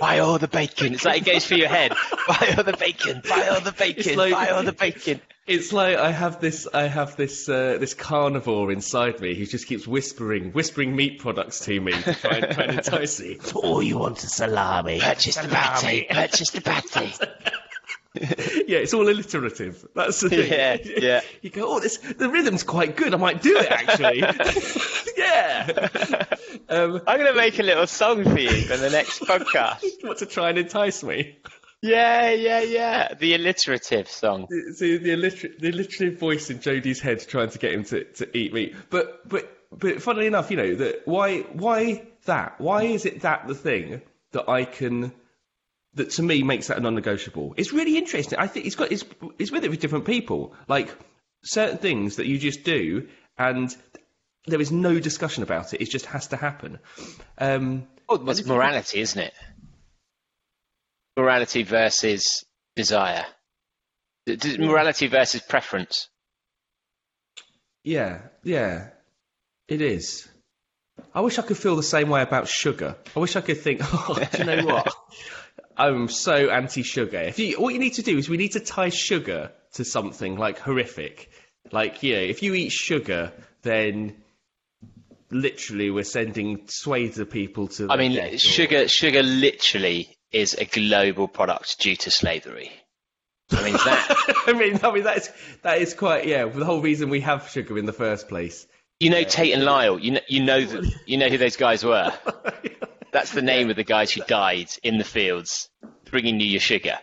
[0.00, 0.94] Buy all the bacon.
[0.94, 1.92] It's like it goes through your head.
[2.26, 3.22] Buy all the bacon.
[3.28, 4.16] Buy all the bacon.
[4.16, 5.20] like- buy all the bacon.
[5.46, 9.66] It's like I have this, I have this, uh, this carnivore inside me who just
[9.66, 13.38] keeps whispering, whispering meat products to me to try and, try and entice me.
[13.56, 15.00] Oh, you want is salami?
[15.00, 16.06] Purchase the patty.
[16.08, 17.12] Purchase the patty.
[18.20, 19.86] yeah, it's all alliterative.
[19.94, 20.52] That's the thing.
[20.52, 21.20] Yeah, yeah.
[21.40, 23.14] You go, oh, this the rhythm's quite good.
[23.14, 24.20] I might do it actually.
[25.16, 26.26] yeah.
[26.68, 29.82] Um, I'm going to make a little song for you for the next podcast.
[30.02, 31.38] what to try and entice me?
[31.80, 33.14] Yeah, yeah, yeah.
[33.14, 34.46] The alliterative song.
[34.74, 35.14] See the
[35.58, 38.76] the alliterative voice in Jody's head trying to get him to, to eat meat.
[38.90, 42.60] But but but funnily enough, you know that why why that?
[42.60, 45.12] Why is it that the thing that I can
[45.94, 47.54] that to me makes that a non-negotiable?
[47.56, 48.38] It's really interesting.
[48.38, 49.04] I think it's got it's
[49.38, 50.54] it's with it with different people.
[50.68, 50.94] Like
[51.42, 53.74] certain things that you just do and
[54.46, 55.80] there is no discussion about it.
[55.80, 56.78] It just has to happen.
[57.38, 59.32] Um, Oh, it's morality, isn't it?
[61.16, 62.44] Morality versus
[62.76, 63.24] desire.
[64.26, 66.08] D- Morality versus preference.
[67.84, 68.90] Yeah, yeah,
[69.68, 70.28] it is.
[71.14, 72.96] I wish I could feel the same way about sugar.
[73.16, 74.92] I wish I could think, oh, do you know what?
[75.76, 77.18] I'm so anti-sugar.
[77.20, 80.36] If you, what you need to do is we need to tie sugar to something
[80.36, 81.30] like horrific.
[81.70, 84.22] Like, yeah, if you eat sugar, then
[85.30, 87.88] literally we're sending swathes of people to.
[87.90, 92.70] I mean, death or- sugar, sugar literally is a global product due to slavery.
[93.50, 94.34] I mean, that.
[94.46, 95.30] I mean, I mean that is
[95.62, 96.44] that is quite yeah.
[96.46, 98.66] The whole reason we have sugar in the first place.
[99.00, 99.98] You know Tate and Lyle.
[99.98, 102.12] You know, you know, th- you know who those guys were.
[103.12, 105.68] That's the name of the guys who died in the fields,
[106.10, 106.98] bringing you your sugar.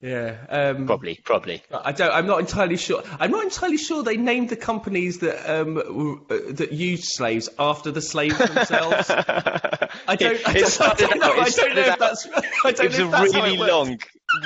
[0.00, 0.36] Yeah.
[0.50, 1.62] Um, Probably, probably.
[1.72, 2.12] I don't.
[2.12, 3.02] I'm not entirely sure.
[3.18, 7.48] I'm not entirely sure they named the companies that um w- uh, that used slaves
[7.58, 9.08] after the slaves themselves.
[9.10, 10.46] I don't.
[10.46, 11.32] I don't, I don't know.
[11.32, 12.28] I don't know if that's.
[12.64, 13.98] I don't It was know a if that's how really long,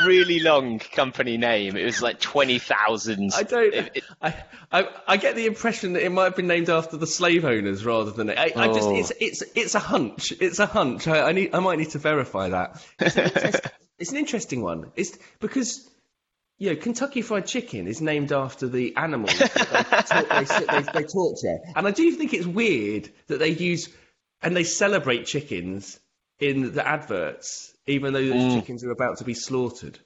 [0.04, 1.76] really long company name.
[1.76, 3.32] It was like twenty thousand.
[3.34, 3.74] I don't.
[3.74, 4.34] It- it- I,
[4.72, 7.84] I I get the impression that it might have been named after the slave owners
[7.84, 8.30] rather than.
[8.30, 8.88] I, I just.
[8.88, 8.96] Oh.
[8.96, 10.32] It's it's it's a hunch.
[10.40, 11.06] It's a hunch.
[11.08, 11.54] I, I need.
[11.54, 12.84] I might need to verify that.
[12.98, 13.66] It's an, interest,
[13.98, 14.90] it's an interesting one.
[14.96, 15.88] It's because.
[16.60, 21.06] You know, Kentucky Fried Chicken is named after the animals that they, they, they, they
[21.06, 21.60] torture.
[21.76, 23.88] And I do think it's weird that they use
[24.42, 26.00] and they celebrate chickens
[26.40, 29.98] in the adverts, even though those chickens are about to be slaughtered.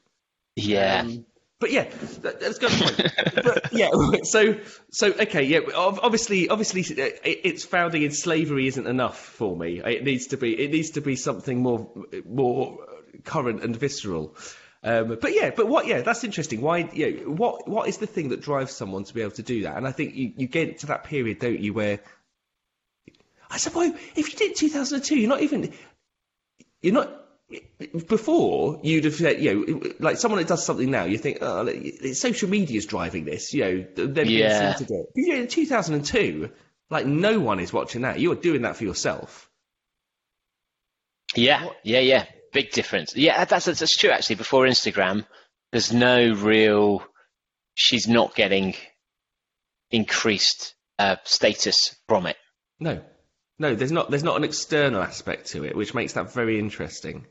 [0.56, 1.00] yeah.
[1.02, 1.26] Um,
[1.60, 1.84] but yeah,
[2.22, 2.68] that, let's go.
[2.68, 3.12] point.
[3.44, 3.90] but yeah,
[4.24, 4.58] so
[4.90, 5.60] so okay, yeah.
[5.76, 9.80] Obviously, obviously, uh, it- its founding in slavery isn't enough for me.
[9.80, 10.60] It needs to be.
[10.60, 11.88] It needs to be something more
[12.28, 12.78] more
[13.22, 14.34] current and visceral.
[14.82, 15.86] Um, but yeah, but what?
[15.86, 16.60] Yeah, that's interesting.
[16.62, 16.90] Why?
[16.92, 17.68] Yeah, what?
[17.68, 19.76] What is the thing that drives someone to be able to do that?
[19.76, 22.00] And I think you, you get to that period, don't you, where
[23.48, 25.72] I suppose if you did 2002, you're not even
[26.80, 27.21] you're not
[28.08, 31.66] before you'd have said, you know, like someone that does something now, you think, oh,
[31.66, 34.74] it's social media's driving this, you know, them being Yeah.
[34.76, 35.06] seen to do it.
[35.14, 36.50] You know, in 2002,
[36.90, 38.20] like no one is watching that.
[38.20, 39.48] You're doing that for yourself.
[41.34, 42.26] Yeah, yeah, yeah.
[42.52, 43.16] big difference.
[43.16, 44.10] Yeah, that's, that's that's true.
[44.10, 45.24] Actually, before Instagram,
[45.70, 47.02] there's no real.
[47.74, 48.74] She's not getting
[49.90, 52.36] increased uh, status from it.
[52.78, 53.00] No,
[53.58, 54.10] no, there's not.
[54.10, 57.26] There's not an external aspect to it, which makes that very interesting.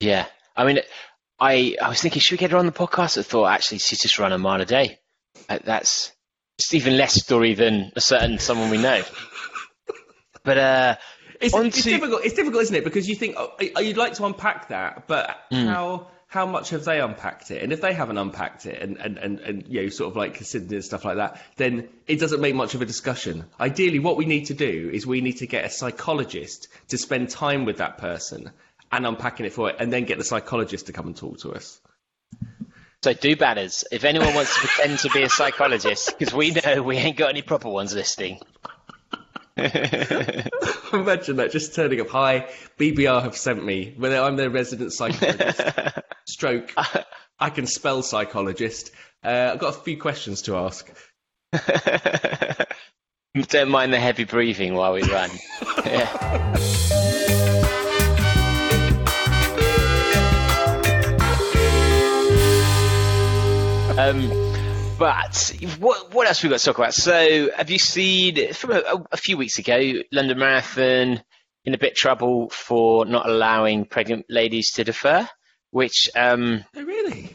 [0.00, 0.26] Yeah,
[0.56, 0.80] I mean,
[1.40, 3.18] I I was thinking, should we get her on the podcast?
[3.18, 4.98] I thought actually she's just run a mile a day.
[5.48, 6.12] That's
[6.58, 9.02] it's even less story than a certain someone we know.
[10.44, 10.96] But uh,
[11.40, 12.24] It's, On it's difficult.
[12.24, 12.84] It's difficult, isn't it?
[12.84, 15.66] Because you think oh, you'd like to unpack that, but Hmm.
[15.66, 17.62] how how much have they unpacked it?
[17.62, 20.34] And if they haven't unpacked it, and and, and, and you know, sort of like
[20.34, 23.44] considered and stuff like that, then it doesn't make much of a discussion.
[23.60, 27.30] Ideally, what we need to do is we need to get a psychologist to spend
[27.30, 28.50] time with that person
[28.96, 31.52] and unpacking it for it, and then get the psychologist to come and talk to
[31.52, 31.80] us.
[33.02, 33.84] so do batters.
[33.90, 37.30] If anyone wants to pretend to be a psychologist, because we know we ain't got
[37.30, 38.40] any proper ones listening.
[39.56, 42.08] Imagine that just turning up.
[42.08, 43.94] Hi, BBR have sent me.
[43.96, 45.60] Whether I'm their resident psychologist.
[46.26, 46.74] Stroke.
[47.38, 48.90] I can spell psychologist.
[49.22, 50.90] Uh, I've got a few questions to ask.
[53.48, 55.30] Don't mind the heavy breathing while we run.
[55.84, 57.00] Yeah.
[63.96, 64.28] Um,
[64.98, 66.94] but what what else we got to talk about?
[66.94, 71.22] So, have you seen from a, a few weeks ago, London Marathon
[71.64, 75.28] in a bit trouble for not allowing pregnant ladies to defer?
[75.70, 77.30] Which, um, Oh, really?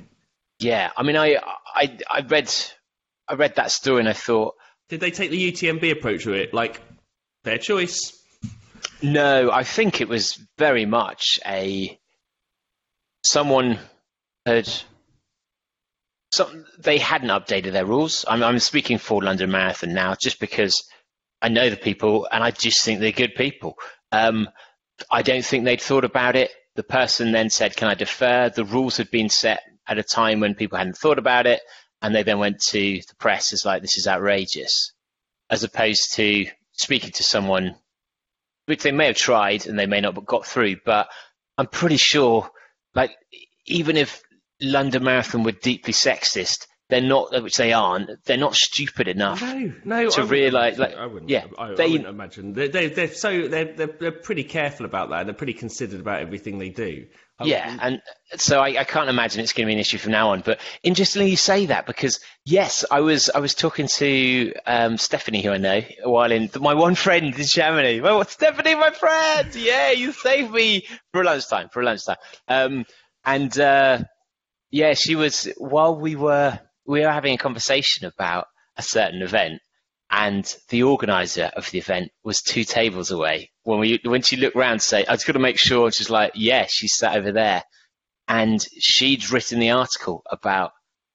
[0.60, 1.38] yeah, I mean, I,
[1.74, 2.54] I I read
[3.28, 4.56] I read that story and I thought,
[4.90, 6.54] Did they take the UTMB approach to it?
[6.54, 6.82] Like,
[7.44, 8.18] their choice.
[9.02, 11.98] No, I think it was very much a
[13.26, 13.80] someone
[14.46, 14.70] had
[16.32, 18.26] some they hadn't updated their rules.
[18.28, 20.84] I'm, I'm speaking for London Marathon now, just because
[21.42, 23.76] I know the people and I just think they're good people.
[24.12, 24.50] Um,
[25.10, 26.52] I don't think they'd thought about it.
[26.76, 30.40] The person then said, "Can I defer?" The rules had been set at a time
[30.40, 31.62] when people hadn't thought about it,
[32.02, 34.94] and they then went to the press as like, "This is outrageous,"
[35.50, 37.76] as opposed to speaking to someone
[38.66, 41.10] which they may have tried and they may not have got through, but
[41.58, 42.48] I'm pretty sure,
[42.94, 43.18] like,
[43.66, 44.22] even if
[44.62, 49.42] London Marathon were deeply sexist, they're not, which they aren't, they're not stupid enough.
[49.44, 50.10] No, no.
[50.10, 51.30] To realise, like, I wouldn't.
[51.30, 52.54] yeah, I, they- I wouldn't imagine.
[52.54, 55.26] They, they, they're so they're, they're they're pretty careful about that.
[55.28, 57.06] They're pretty considered about everything they do.
[57.38, 58.02] I Yeah, wouldn't-
[58.34, 60.42] and so I, I can't imagine it's going to be an issue from now on.
[60.42, 65.44] But interestingly, you say that because yes, I was I was talking to um, Stephanie,
[65.44, 68.02] who I know, a while in my one friend in Chamonix.
[68.02, 72.18] Well, Stephanie, my friend, yeah, you saved me for a lunchtime, for a lunchtime.
[72.48, 72.86] Um,
[73.24, 74.00] and uh,
[74.72, 79.62] yeah, she was while we were we were having a conversation about a certain event,
[80.10, 83.52] and the organizer of the event was two tables away.
[83.64, 86.10] When we when she looked round to say, I was got to make sure, she's
[86.10, 87.64] like, yeah, she's sat over there,
[88.28, 90.72] and she'd written the article about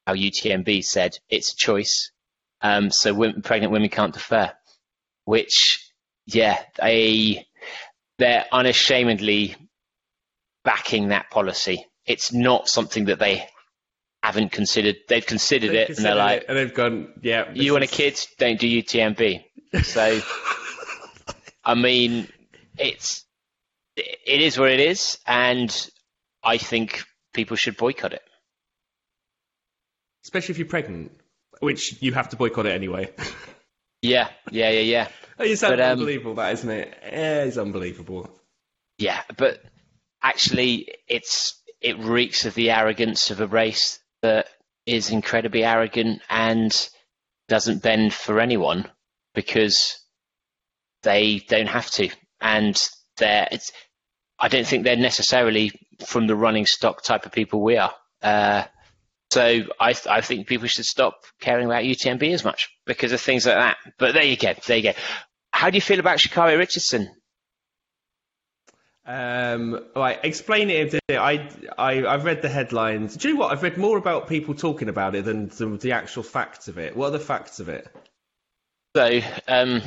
[0.07, 2.13] how UTMB said it's a choice,
[2.61, 4.53] um, so women, pregnant women can't defer,
[5.25, 5.91] which
[6.27, 7.47] yeah, they
[8.19, 9.57] they're unashamedly
[10.65, 11.87] backing that policy.
[12.07, 13.47] It's not something that they
[14.23, 14.97] haven't considered.
[15.09, 17.51] They've considered They've it, and they're considered like, it, and they've gone, yeah.
[17.55, 19.45] you want a is- kid, don't do UTMB.
[19.83, 20.21] So,
[21.65, 22.29] I mean,
[22.79, 23.25] it's
[23.97, 25.91] it is what it is, and
[26.43, 28.23] I think people should boycott it.
[30.25, 31.13] especially if you're pregnant,
[31.61, 33.11] which you have to boycott it anyway.
[34.03, 36.95] Yeah, yeah, yeah, yeah, it's But, um, unbelievable, that isn't it?
[37.05, 38.29] It's unbelievable.
[38.99, 39.23] yeah.
[39.39, 39.63] But
[40.23, 41.55] actually, it's
[41.85, 44.49] it reeks of the arrogance of a race that
[44.87, 46.89] is incredibly arrogant and
[47.47, 48.91] doesn't bend for anyone
[49.35, 49.99] because
[51.03, 52.09] they don't have to,
[52.41, 53.49] and they're.
[54.41, 55.71] I don't think they're necessarily
[56.07, 57.95] from the running stock type of people we are.
[58.21, 58.65] Uh,
[59.31, 63.47] so I, I think people should stop caring about UTMB as much because of things
[63.47, 63.77] like that.
[63.99, 64.99] But there you go, there you go.
[65.53, 67.09] How do you feel about Sha'Carri Richardson?
[69.07, 70.95] Um, right, explain it.
[71.11, 73.17] I, I, I've read the headlines.
[73.17, 73.53] Do you know what?
[73.53, 76.97] I've read more about people talking about it than the, the actual facts of it.
[76.97, 77.87] What are the facts of it?
[78.97, 79.83] So, um,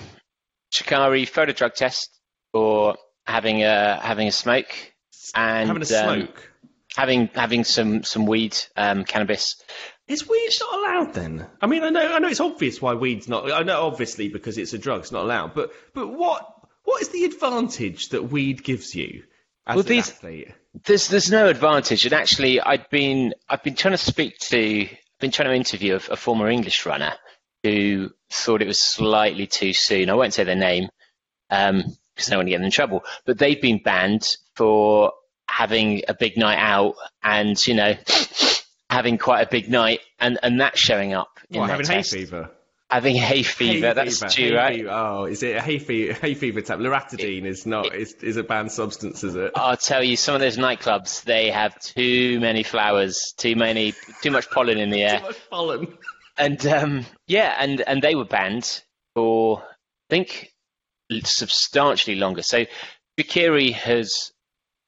[0.73, 2.09] Sha'Carri failed a drug test
[2.51, 2.95] for
[3.25, 4.93] having a having a smoke
[5.35, 6.51] and Having a um, smoke.
[6.95, 9.55] having having some some weed, um, cannabis.
[10.07, 11.47] Is weed not allowed then?
[11.61, 13.51] I mean, I know, I know it's obvious why weed's not.
[13.51, 15.53] I know obviously because it's a drug, it's not allowed.
[15.53, 16.49] But, but what,
[16.87, 19.23] what is the advantage that weed gives you
[19.67, 20.47] as Well, an these- athlete?
[20.85, 25.19] There's there's no advantage, and actually, I'd been I've been trying to speak to, I've
[25.19, 27.13] been trying to interview a, a former English runner
[27.63, 30.09] who thought it was slightly too soon.
[30.09, 30.87] I won't say their name
[31.49, 31.83] um,
[32.15, 35.13] because I don't want to get them in trouble, but they've been banned for
[35.49, 37.95] having a big night out and you know
[38.89, 42.51] having quite a big night and and that showing up in their having hay fever?
[42.89, 44.89] Having hay fever Hay that's fever, due right fever.
[44.89, 46.13] Oh, is it a hay fever?
[46.13, 46.79] Hay fever tab?
[46.79, 49.51] Loratadine is not is, is a banned substance, is it?
[49.55, 54.31] I'll tell you, some of those nightclubs, they have too many flowers, too many, too
[54.31, 55.19] much pollen in the air.
[55.19, 55.97] Too much pollen.
[56.37, 58.83] and um, yeah, and and they were banned
[59.15, 59.63] for I
[60.09, 60.49] think
[61.23, 62.41] substantially longer.
[62.41, 62.65] So
[63.19, 64.31] Bikiri has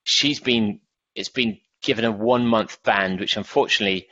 [0.04, 0.80] she's been
[1.16, 4.08] it's been given a one month ban, which unfortunately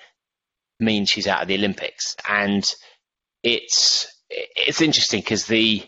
[0.79, 2.15] means she's out of the Olympics.
[2.27, 2.63] And
[3.47, 5.83] it's it's interesting because the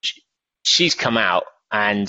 [0.00, 0.20] sh-
[0.62, 2.08] she's come out and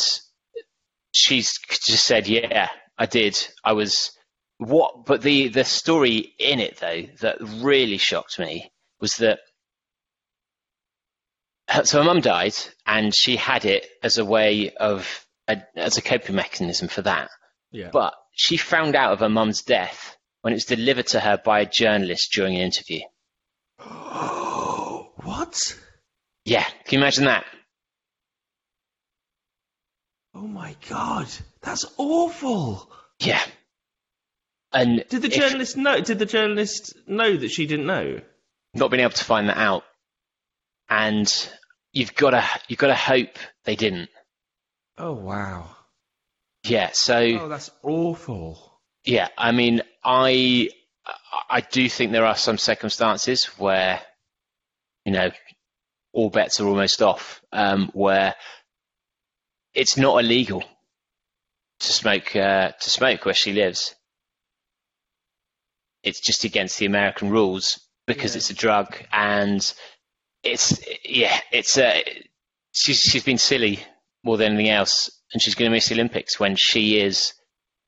[1.13, 3.35] she's just said, yeah, I did.
[3.63, 4.11] I was
[4.59, 9.39] what but the the story in it though that really shocked me was that
[11.69, 12.55] her- so her mum died
[12.85, 17.29] and she had it as a way of a, as a coping mechanism for that
[17.71, 17.89] Yeah.
[17.93, 21.59] but she found out of her mum's death when it was delivered to her by
[21.59, 23.01] a journalist during an interview
[25.27, 25.57] what?
[26.45, 27.45] yeah can you imagine that
[30.33, 31.27] Oh my god,
[31.61, 32.91] that's awful.
[33.19, 33.41] yeah
[34.71, 35.99] and Did the if- journalist know?
[35.99, 38.21] Did the journalist know that she didn't know?
[38.73, 39.83] not being able to find that out
[40.89, 41.27] and
[41.93, 44.09] you've got to you've got to hope they didn't
[44.99, 45.69] Oh wow.
[46.63, 48.79] yeah so Oh, that's awful.
[49.03, 50.69] Yeah, I mean, I
[51.49, 54.01] I do think there are some circumstances where,
[55.07, 55.31] you know,
[56.11, 58.35] all bets are almost off, um, where
[59.73, 60.61] it's not illegal
[61.79, 63.95] to smoke uh, to smoke where she lives.
[66.03, 68.39] It's just against the American rules because Yeah.
[68.39, 69.73] it's a drug, and
[70.43, 72.01] it's yeah, it's uh,
[72.73, 73.79] she's she's been silly
[74.25, 77.33] more than anything else, and she's going to miss the Olympics when she is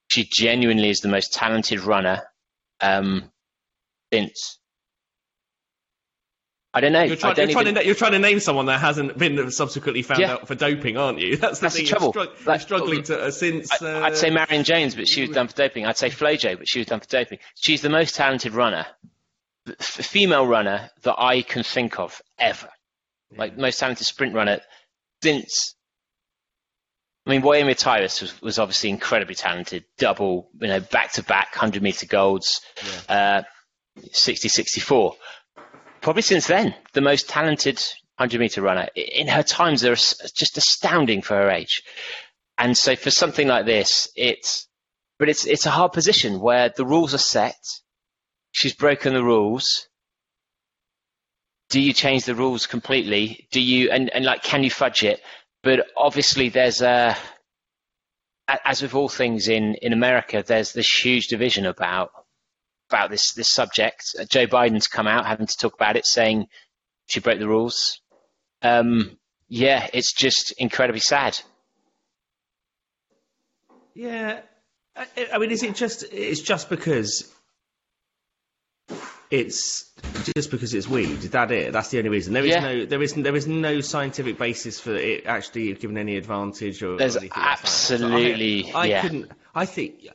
[0.10, 2.24] she genuinely is the most talented runner
[2.80, 3.30] um,
[4.14, 4.59] since.
[6.80, 7.04] I don't know.
[7.04, 10.02] You're trying, you're, trying even- to, you're trying to name someone that hasn't been subsequently
[10.02, 10.34] found Yeah.
[10.34, 11.36] out for doping, aren't you?
[11.38, 12.12] That's the That's the trouble.
[12.16, 13.70] You're, strugg- Like- struggling to uh, since.
[13.82, 15.86] I- Uh, I'd say Marion Jones, but she was done for doping.
[15.86, 17.40] I'd say Flo Flojo, but she was done for doping.
[17.56, 18.86] She's the most talented runner,
[19.68, 22.70] f- female runner that I can think of ever.
[23.36, 24.62] Like most talented sprint runner
[25.22, 25.76] since.
[27.26, 31.50] I mean, Wyomia Tyus was, was obviously incredibly talented, double, you know, back to back,
[31.52, 32.62] 100 meter golds,
[33.08, 33.44] uh,
[34.12, 35.16] 60 64.
[36.02, 37.78] Probably since then, the most talented
[38.18, 38.88] 100 meter runner.
[38.96, 41.84] In her times, are just astounding for her age.
[42.58, 44.68] And so for something like this, it's,
[45.18, 47.58] but it's, it's a hard position where the rules are set.
[48.52, 49.88] She's broken the rules.
[51.70, 53.48] Do you change the rules completely?
[53.52, 55.22] Do you, and, and like, can you fudge it?
[55.64, 57.16] But obviously there's a,
[58.48, 62.12] a- as with all things in, in America, there's this huge division about,
[62.90, 64.16] about this, this subject.
[64.20, 66.48] Uh, Joe Biden's come out having to talk about it, saying
[67.08, 68.02] she broke the rules.
[68.62, 69.18] Um,
[69.48, 71.40] yeah, it's just incredibly sad.
[73.94, 74.42] Yeah,
[74.96, 76.04] I, I mean, is it just?
[76.12, 77.32] It's just because
[79.30, 79.92] it's
[80.36, 81.10] just because it's weed.
[81.24, 81.74] Is that it?
[81.74, 82.34] That's the only reason.
[82.34, 82.60] There is Yeah.
[82.62, 86.98] no, there is, there is no scientific basis for it actually giving any advantage or.
[86.98, 87.68] There's anything like.
[87.68, 89.02] So absolutely- I, I yeah.
[89.02, 89.32] couldn't.
[89.54, 90.08] I think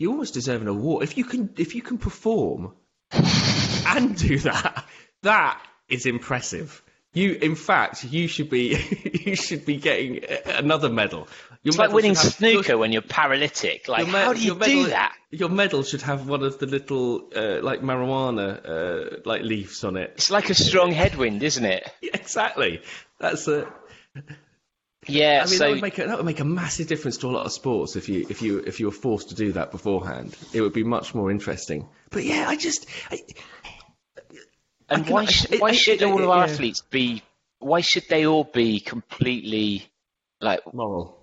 [0.00, 1.50] you almost deserve an award if you can.
[1.56, 2.74] If you can perform
[3.12, 4.84] and do that,
[5.22, 6.82] that is impressive.
[7.12, 8.78] You, in fact, you should be,
[9.26, 11.26] you should be getting another medal.
[11.62, 13.88] Your It's like winning have- snooker when you're paralytic.
[13.88, 15.12] Like, how do you medal, do that?
[15.30, 19.96] Your medal should have one of the little uh, like marijuana uh, like leaves on
[19.96, 20.12] it.
[20.16, 21.90] It's like a strong headwind, isn't it?
[22.00, 22.80] Yeah, exactly.
[23.18, 23.66] That's a.
[25.08, 25.42] Yeah.
[25.44, 27.30] I mean, so that would make a, that would make a massive difference to a
[27.32, 30.36] lot of sports if you if you if you were forced to do that beforehand.
[30.52, 31.88] It would be much more interesting.
[32.10, 33.20] But yeah, I just I,
[34.88, 36.52] and can- why, I- should, I- why I- should I- all of our yeah.
[36.52, 37.22] athletes be?
[37.60, 39.86] Why should they all be completely
[40.40, 40.60] like?
[40.72, 41.18] moral.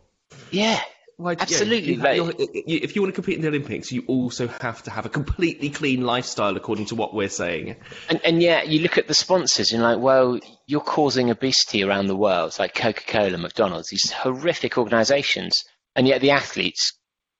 [0.51, 0.79] Yeah.
[1.19, 4.03] Yeah, Absolutely, you- like- you're- you- if you want to compete in the Olympics, you
[4.07, 7.75] also have to have a completely clean lifestyle, according to what we're saying.
[8.09, 11.83] And, and yet you look at the sponsors and you're like, well, you're causing obesity
[11.83, 15.63] around the world, like Coca-Cola, McDonald's, these horrific organisations,
[15.95, 16.93] and yet the athletes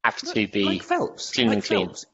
[0.03, 1.85] have to be like Phelps, clean like and clean.
[1.87, 2.05] Phelps.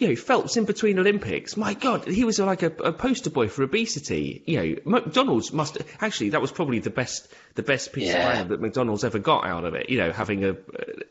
[0.00, 1.56] You know, Phelps in between Olympics.
[1.58, 4.42] My God, he was like a, a poster boy for obesity.
[4.46, 8.16] You know, McDonald's must actually that was probably the best the best piece Yeah.
[8.16, 9.90] of brand that McDonald's ever got out of it.
[9.90, 10.54] You know, having a uh,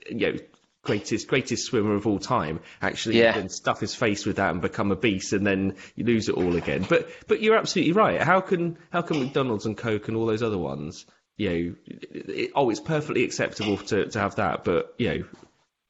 [0.09, 0.39] you know
[0.81, 3.33] greatest greatest swimmer of all time actually Yeah.
[3.33, 6.55] then stuff his face with that and become obese and then you lose it all
[6.55, 6.85] again.
[6.89, 8.19] But but you're absolutely right.
[8.19, 11.05] How can how can McDonald's and Coke and all those other ones?
[11.37, 11.75] You know,
[12.11, 15.23] it, oh, it's perfectly acceptable to to have that, but you know,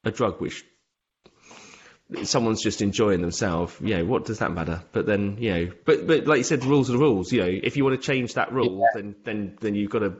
[0.03, 0.65] a drug which
[2.23, 4.83] someone's just enjoying themselves, you know, what does that matter?
[4.91, 7.31] But then, you know, but but like you said, the rules are the rules.
[7.31, 9.01] You know, if you want to change that rule, Yeah.
[9.01, 10.13] then then then you've got to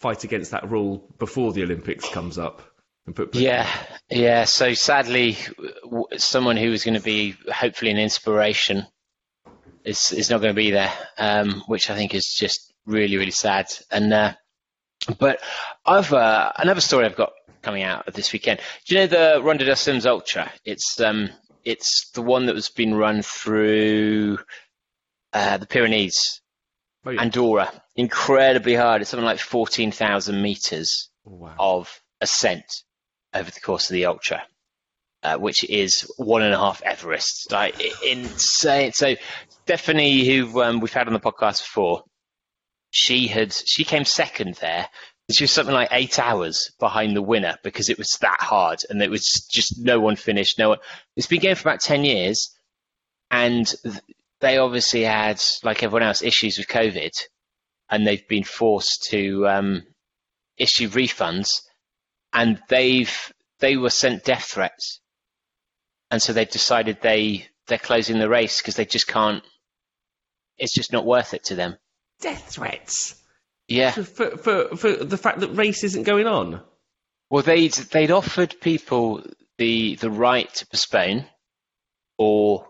[0.00, 2.62] fight against that rule before the Olympics comes up
[3.06, 3.34] and put.
[3.34, 3.68] Yeah,
[4.10, 4.44] yeah.
[4.44, 5.36] So sadly,
[5.84, 8.86] w- someone who was going to be hopefully an inspiration
[9.84, 13.30] is is not going to be there, um, which I think is just really really
[13.30, 13.66] sad.
[13.90, 14.34] And uh,
[15.18, 15.40] but
[15.84, 17.32] I've uh, another story I've got
[17.66, 18.60] coming out this weekend.
[18.86, 20.52] Do you know the Ronda dels Cims Ultra?
[20.64, 21.30] It's um
[21.64, 24.38] it's the one that was been run through
[25.32, 26.14] uh, the Pyrenees,
[27.04, 27.22] Oh, yeah.
[27.22, 27.72] Andorra.
[27.96, 29.00] Incredibly hard.
[29.00, 31.54] It's something like fourteen thousand meters wow.
[31.58, 32.64] of ascent
[33.34, 34.42] over the course of the ultra,
[35.24, 37.50] uh, which is one and a half Everest.
[37.50, 38.92] Like insane.
[38.92, 39.16] So
[39.64, 42.04] Stephanie, who um, we've had on the podcast before,
[42.90, 44.88] she had she came second there.
[45.32, 49.02] She was something like eight hours behind the winner because it was that hard, and
[49.02, 50.58] it was just no one finished.
[50.58, 50.78] No one.
[51.16, 52.56] It's been going for about ten years,
[53.30, 53.66] and
[54.40, 57.10] they obviously had, like everyone else, issues with COVID,
[57.90, 59.82] and they've been forced to um,
[60.58, 61.48] issue refunds
[62.36, 65.00] and they've they were sent death threats,
[66.10, 69.42] and so they've decided they they're closing the race because they just can't.
[70.58, 71.76] It's just not worth it to them.
[72.20, 73.22] Death threats
[73.68, 73.90] Yeah.
[73.90, 76.62] for, for for for the fact that race isn't going on.
[77.30, 79.24] Well, they'd they'd offered people
[79.58, 81.26] the the right to postpone,
[82.18, 82.68] or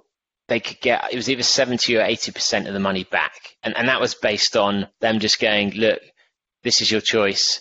[0.49, 3.76] they could get it was either seventy or eighty percent of the money back, and
[3.76, 6.01] and that was based on them just going, look,
[6.62, 7.61] this is your choice.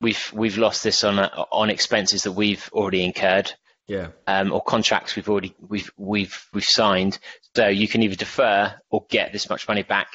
[0.00, 3.52] We've we've lost this on on expenses that we've already incurred.
[3.86, 4.08] Yeah.
[4.26, 7.18] um, or contracts we've already we've we've we've signed.
[7.54, 10.08] So you can either defer or get this much money back.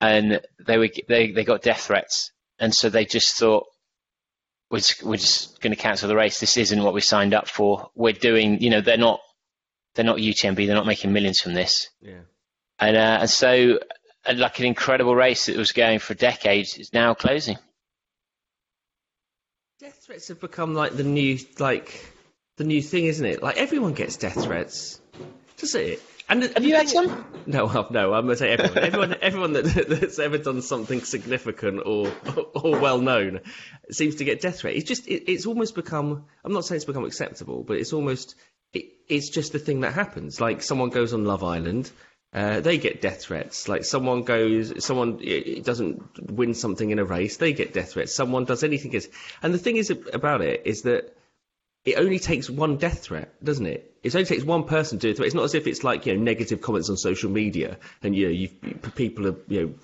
[0.00, 3.66] And they were they they got death threats, and so they just thought
[4.70, 6.40] we're just, we're just going to cancel the race.
[6.40, 7.90] This isn't what we signed up for.
[7.94, 9.20] We're doing you know they're not
[9.94, 10.66] they're not UTMB.
[10.66, 11.88] They're not making millions from this.
[12.00, 12.20] Yeah.
[12.78, 13.80] And uh, and so
[14.24, 17.56] uh, like an incredible race that was going for decades is now closing.
[19.80, 22.04] Death threats have become like the new like
[22.56, 23.42] the new thing, isn't it?
[23.42, 25.00] Like everyone gets death threats,
[25.56, 26.02] does it?
[26.28, 27.24] And, Have you had some?
[27.46, 28.12] No, no.
[28.12, 28.78] I'm gonna say everyone.
[28.78, 32.12] Everyone, everyone that, that's ever done something significant or
[32.54, 33.40] or well known
[33.90, 34.74] seems to get death threat.
[34.74, 36.26] It's just it, it's almost become.
[36.44, 38.34] I'm not saying it's become acceptable, but it's almost
[38.74, 40.40] it, it's just the thing that happens.
[40.40, 41.90] Like someone goes on Love Island.
[42.30, 43.68] Uh, they get death threats.
[43.68, 45.18] Like someone goes, someone
[45.62, 48.14] doesn't win something in a race, they get death threats.
[48.14, 49.08] Someone does anything, gets.
[49.42, 51.16] And the thing is about it is that
[51.88, 53.94] it only takes one death threat, doesn't it?
[54.02, 55.26] It only takes one person to do it.
[55.26, 58.26] It's not as if it's like you know negative comments on social media and you
[58.26, 59.74] know you've, people are you know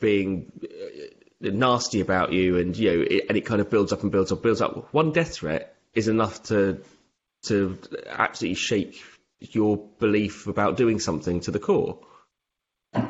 [0.00, 4.02] being uh, nasty about you and you know it, and it kind of builds up
[4.02, 4.92] and builds up, builds up.
[4.92, 6.82] One death threat is enough to
[7.44, 7.78] to
[8.08, 9.02] absolutely shake
[9.40, 11.98] your belief about doing something to the core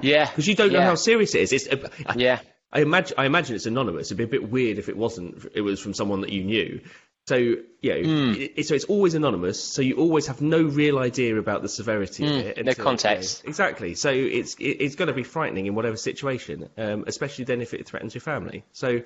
[0.00, 0.24] Yeah.
[0.26, 1.52] because you don't know how serious it is.
[1.52, 1.68] It's,
[2.16, 2.40] Yeah.
[2.74, 4.06] I imagine I imagine it's anonymous.
[4.08, 5.46] It'd be a bit weird if it wasn't.
[5.54, 6.80] It was from someone that you knew.
[7.26, 8.34] So you know, Hmm.
[8.56, 9.62] it, so it's always anonymous.
[9.62, 12.58] So you always have no real idea about the severity of it.
[12.58, 12.64] Hmm.
[12.64, 13.42] no context.
[13.42, 13.94] you know, exactly.
[13.94, 17.74] So it's it, it's going to be frightening in whatever situation, um, especially then if
[17.74, 18.64] it threatens your family.
[18.72, 19.02] So.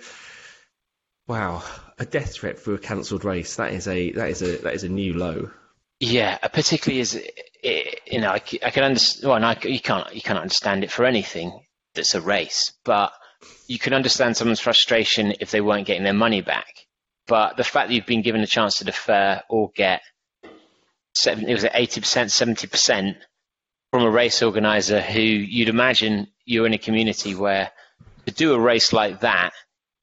[1.28, 1.64] Wow,
[1.98, 3.56] a death threat for a cancelled race.
[3.56, 5.50] That is a that is a that is a new low.
[5.98, 7.20] Yeah, uh, particularly as
[7.64, 9.28] you know, I, I can understand.
[9.28, 13.12] Well, no, I you can't you can't understand it for anything that's a race, but
[13.66, 16.85] you can understand someone's frustration if they weren't getting their money back.
[17.26, 20.02] But the fact that you've been given a chance to defer or get
[21.14, 23.16] seven, it was at eighty percent, seventy percent
[23.92, 27.70] from a race organizer who you'd imagine you're in a community where
[28.26, 29.52] to do a race like that,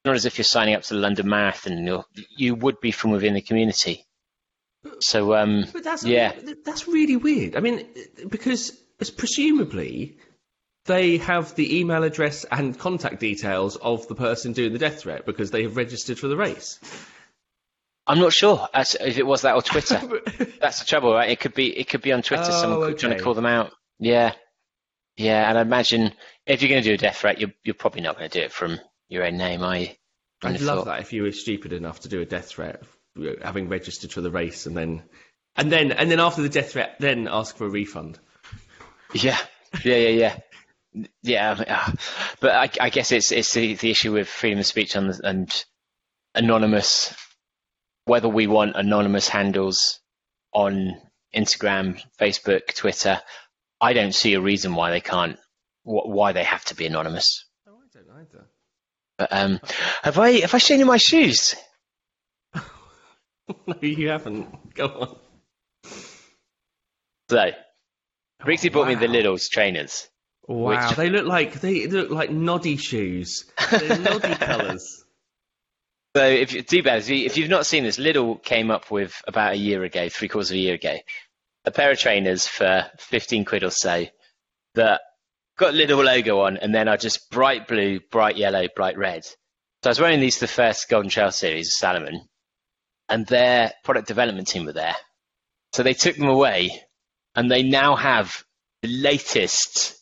[0.04, 2.04] not as if you're signing up to the London Marathon, you're,
[2.36, 4.04] you would be from within the community.
[5.00, 6.32] So um, But that's yeah.
[6.64, 7.56] that's really weird.
[7.56, 7.86] I mean,
[8.28, 8.70] because
[9.16, 10.18] presumably
[10.86, 15.24] they have the email address and contact details of the person doing the death threat
[15.24, 16.78] because they have registered for the race.
[18.06, 20.00] I'm not sure as, if it was that or Twitter.
[20.60, 21.30] That's the trouble, right?
[21.30, 22.44] It could be it could be on Twitter.
[22.46, 23.18] Oh, someone could trying okay.
[23.18, 23.72] to call them out.
[23.98, 24.32] Yeah,
[25.16, 25.48] yeah.
[25.48, 26.12] And I imagine
[26.46, 28.44] if you're going to do a death threat, you're you're probably not going to do
[28.44, 28.78] it from
[29.08, 29.88] your own name, are you?
[30.42, 30.86] I'd love thought.
[30.86, 32.82] that if you were stupid enough to do a death threat,
[33.42, 35.02] having registered for the race, and then
[35.56, 38.18] and then and then after the death threat, then ask for a refund.
[39.14, 39.38] Yeah,
[39.84, 40.36] yeah, yeah, yeah.
[41.22, 41.92] Yeah, ah.
[42.40, 45.64] but I, I guess it's it's the, the issue with freedom of speech and, and
[46.34, 47.14] anonymous.
[48.06, 50.00] Whether we want anonymous handles
[50.52, 51.00] on
[51.34, 53.20] Instagram, Facebook, Twitter,
[53.80, 55.38] I don't see a reason why they can't,
[55.84, 57.44] wh- why they have to be anonymous.
[57.66, 58.44] Oh, I don't either.
[59.18, 59.60] But um,
[60.02, 61.54] have I have I shown you my shoes?
[62.54, 64.74] no, you haven't.
[64.74, 65.16] Go on.
[67.30, 67.50] So,
[68.44, 69.06] Brixie bought me the.
[69.06, 70.08] Lidl's trainers.
[70.46, 73.46] Wow, Which- they look like they look like noddy shoes.
[73.70, 75.03] They're noddy colours.
[76.16, 78.88] So if you do bad, if, you, if you've not seen this, Lidl came up
[78.90, 80.96] with about a year ago, three quarters of a year ago,
[81.64, 84.06] a pair of trainers for 15 quid or so
[84.74, 85.00] that
[85.58, 89.24] got Lidl logo on and then are just bright blue, bright yellow, bright red.
[89.24, 89.34] So
[89.86, 92.28] I was wearing these the first Golden Trail series Salomon
[93.08, 94.96] and their product development team were there.
[95.72, 96.80] So they took them away
[97.34, 98.44] and they now have
[98.82, 99.96] the latest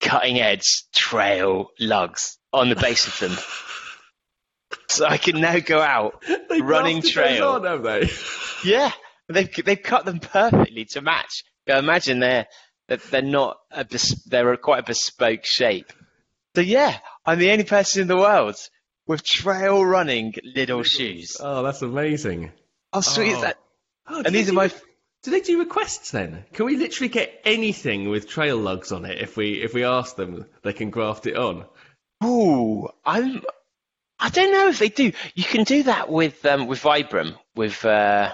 [0.00, 3.36] cutting edge trail lugs on the base of them.
[4.88, 7.48] So I can now go out They running trail.
[7.50, 8.10] on, have they?
[8.64, 8.90] Yeah,
[9.28, 11.44] they've they've cut them perfectly to match.
[11.68, 12.46] I imagine they're
[12.88, 15.92] that they're not a bes- they're a quite a bespoke shape.
[16.54, 18.56] So yeah, I'm the only person in the world
[19.06, 21.36] with trail running Lidl shoes.
[21.38, 22.52] Oh, that's amazing.
[22.92, 23.40] How sweet is Oh.
[23.42, 23.58] that?
[24.08, 24.68] Oh, And these are my
[25.22, 26.44] Do they do requests then?
[26.54, 30.16] Can we literally get anything with trail lugs on it if we if we ask
[30.16, 30.46] them?
[30.62, 31.66] They can graft it on.
[32.24, 33.42] Ooh, I'm.
[34.18, 35.12] I don't know if they do.
[35.34, 38.32] You can do that with um, with Vibram with uh,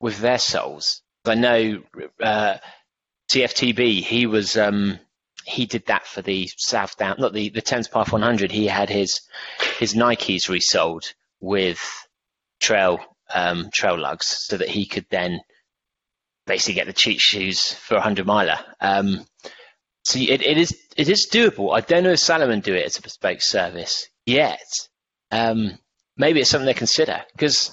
[0.00, 1.02] with their soles.
[1.24, 1.82] I know
[2.22, 2.56] uh,
[3.30, 4.02] TFTB.
[4.02, 4.98] He was um,
[5.44, 8.50] he did that for the South Down, not the the Thames Path 100.
[8.50, 9.20] He had his
[9.78, 11.04] his Nikes resold
[11.40, 11.80] with
[12.60, 13.00] trail
[13.32, 15.40] um, trail lugs, so that he could then
[16.46, 18.58] basically get the cheat shoes for a hundred miler.
[18.80, 19.24] Um,
[20.02, 21.76] so it, it is it is doable.
[21.76, 24.87] I don't know if Salomon do it as a bespoke service yet.
[25.30, 25.78] Um,
[26.16, 27.70] maybe it's something they consider because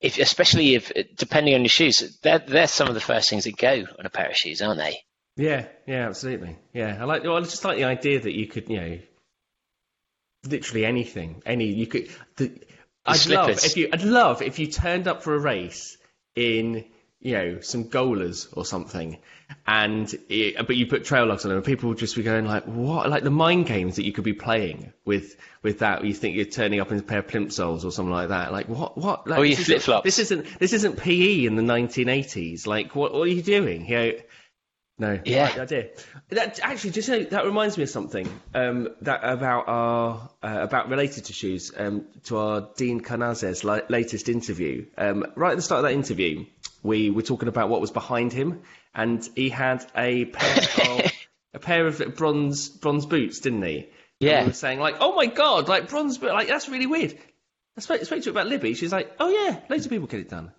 [0.00, 3.56] if especially if depending on your shoes, they're they're some of the first things that
[3.56, 4.98] go on a pair of shoes, aren't they?
[5.36, 6.58] Yeah, yeah, absolutely.
[6.74, 7.22] Yeah, I like.
[7.22, 8.98] Well, I just like the idea that you could, you know,
[10.44, 12.08] literally anything, any you could.
[12.36, 12.60] The,
[13.06, 13.88] I'd love if you.
[13.92, 15.96] I'd love if you turned up for a race
[16.34, 16.84] in,
[17.22, 19.18] you know, some goalers or something,
[19.66, 22.44] and it, but you put trail logs on them, and people would just be going
[22.46, 26.04] like, "What?" Like the mind games that you could be playing with with that.
[26.04, 28.52] You think you're turning up in a pair of plimsolls or something like that.
[28.52, 28.98] Like what?
[28.98, 29.26] What?
[29.26, 30.04] Like, Or your this isn't- flip-flops.
[30.04, 30.58] This isn't.
[30.58, 32.66] This isn't PE in the 1980s.
[32.66, 33.12] Like what?
[33.12, 33.86] What are you doing?
[33.86, 34.12] You know.
[34.98, 35.52] No, Yeah.
[35.56, 35.90] I, I did.
[36.28, 40.90] That actually, just so, that reminds me of something um, that about our uh, about
[40.90, 44.86] related to shoes um, to our Dean Karnazes latest interview.
[44.96, 46.44] Um, right at the start of that interview,
[46.82, 48.62] we were talking about what was behind him,
[48.94, 51.12] and he had a pair of
[51.54, 53.76] a pair of bronze bronze boots, didn't he?
[53.78, 53.86] And
[54.20, 54.40] Yeah.
[54.42, 57.16] we were saying like, oh my god, like bronze boot, like that's really weird.
[57.76, 58.74] I spoke, spoke to her about Libby.
[58.74, 60.52] She's like, oh yeah, loads of people get it done.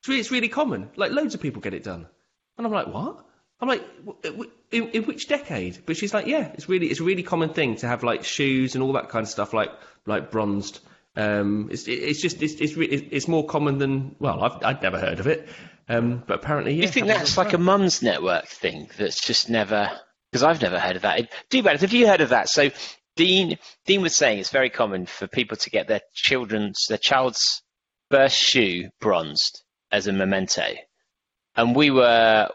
[0.00, 0.90] It's really, it's really common.
[0.96, 2.06] Like loads of people get it done.
[2.58, 3.24] And I'm like, what?
[3.60, 3.82] I'm like,
[4.70, 5.78] in, in which decade?
[5.86, 8.74] But she's like, yeah, it's really, it's a really common thing to have like shoes
[8.74, 9.70] and all that kind of stuff, like
[10.06, 10.80] like bronzed.
[11.16, 15.20] Um, it's it's just it's it's, it's more common than well, I've I'd never heard
[15.20, 15.48] of it.
[15.88, 16.82] Um, but apparently, yeah.
[16.82, 19.90] You think that's like a mum's network thing that's just never?
[20.30, 21.30] Because I've never heard of that.
[21.50, 21.80] Do bad.
[21.80, 22.48] Have you heard of that?
[22.48, 22.70] So
[23.16, 27.62] Dean Dean was saying it's very common for people to get their children's their child's
[28.10, 29.62] first shoe bronzed
[29.92, 30.74] as a memento,
[31.54, 32.48] and we were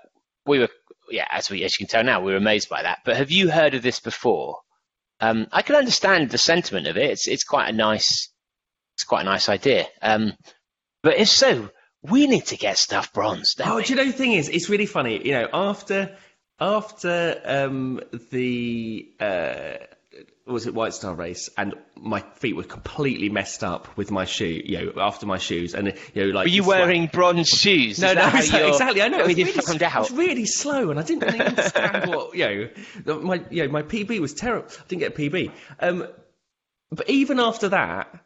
[0.46, 0.70] we were
[1.10, 3.00] yeah as we as you can tell now we were amazed by that.
[3.06, 4.58] But have you heard of this before?
[5.22, 7.10] Um, I can understand the sentiment of it.
[7.12, 8.30] It's it's quite a nice
[9.00, 9.86] it's quite a nice idea.
[10.02, 10.34] Um,
[11.04, 11.70] but if so,
[12.02, 13.56] we need to get stuff bronze.
[13.64, 13.84] Oh, we?
[13.84, 15.26] do you know the thing is, it's really funny.
[15.26, 16.18] You know, after
[16.60, 19.72] after um, the uh,
[20.46, 24.62] was it White Star race, and my feet were completely messed up with my shoe.
[24.66, 28.00] You know, after my shoes, and you know, like Were you wearing bronze shoes?
[28.00, 29.02] No, no, exactly, exactly.
[29.02, 29.20] I know.
[29.20, 32.70] It was really, found it was really slow, and I didn't really understand what you
[33.06, 33.22] know.
[33.22, 34.68] My you know, my PB was terrible.
[34.70, 35.52] I didn't get a PB.
[35.80, 36.06] Um,
[36.92, 38.26] but even after that,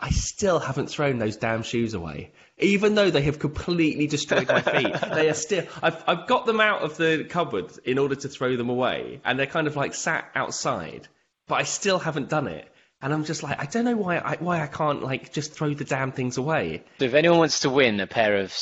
[0.00, 2.32] I still haven't thrown those damn shoes away.
[2.58, 5.66] Even though they have completely destroyed my feet, they are still.
[5.82, 9.38] I've I've got them out of the cupboard in order to throw them away, and
[9.38, 11.08] they're kind of like sat outside.
[11.48, 12.66] But I still haven't done it,
[13.02, 15.74] and I'm just like, I don't know why I why I can't like just throw
[15.74, 16.82] the damn things away.
[16.98, 18.54] So if anyone wants to win a pair of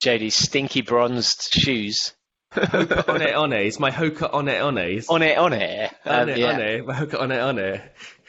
[0.00, 2.12] Jody's stinky bronzed shoes,
[2.54, 3.52] Hoka One One.
[3.52, 4.56] It's my Hoka One One.
[4.56, 4.78] on
[5.22, 6.52] it, on it, On um, it, yeah.
[6.52, 7.80] on it, my Hoka One One.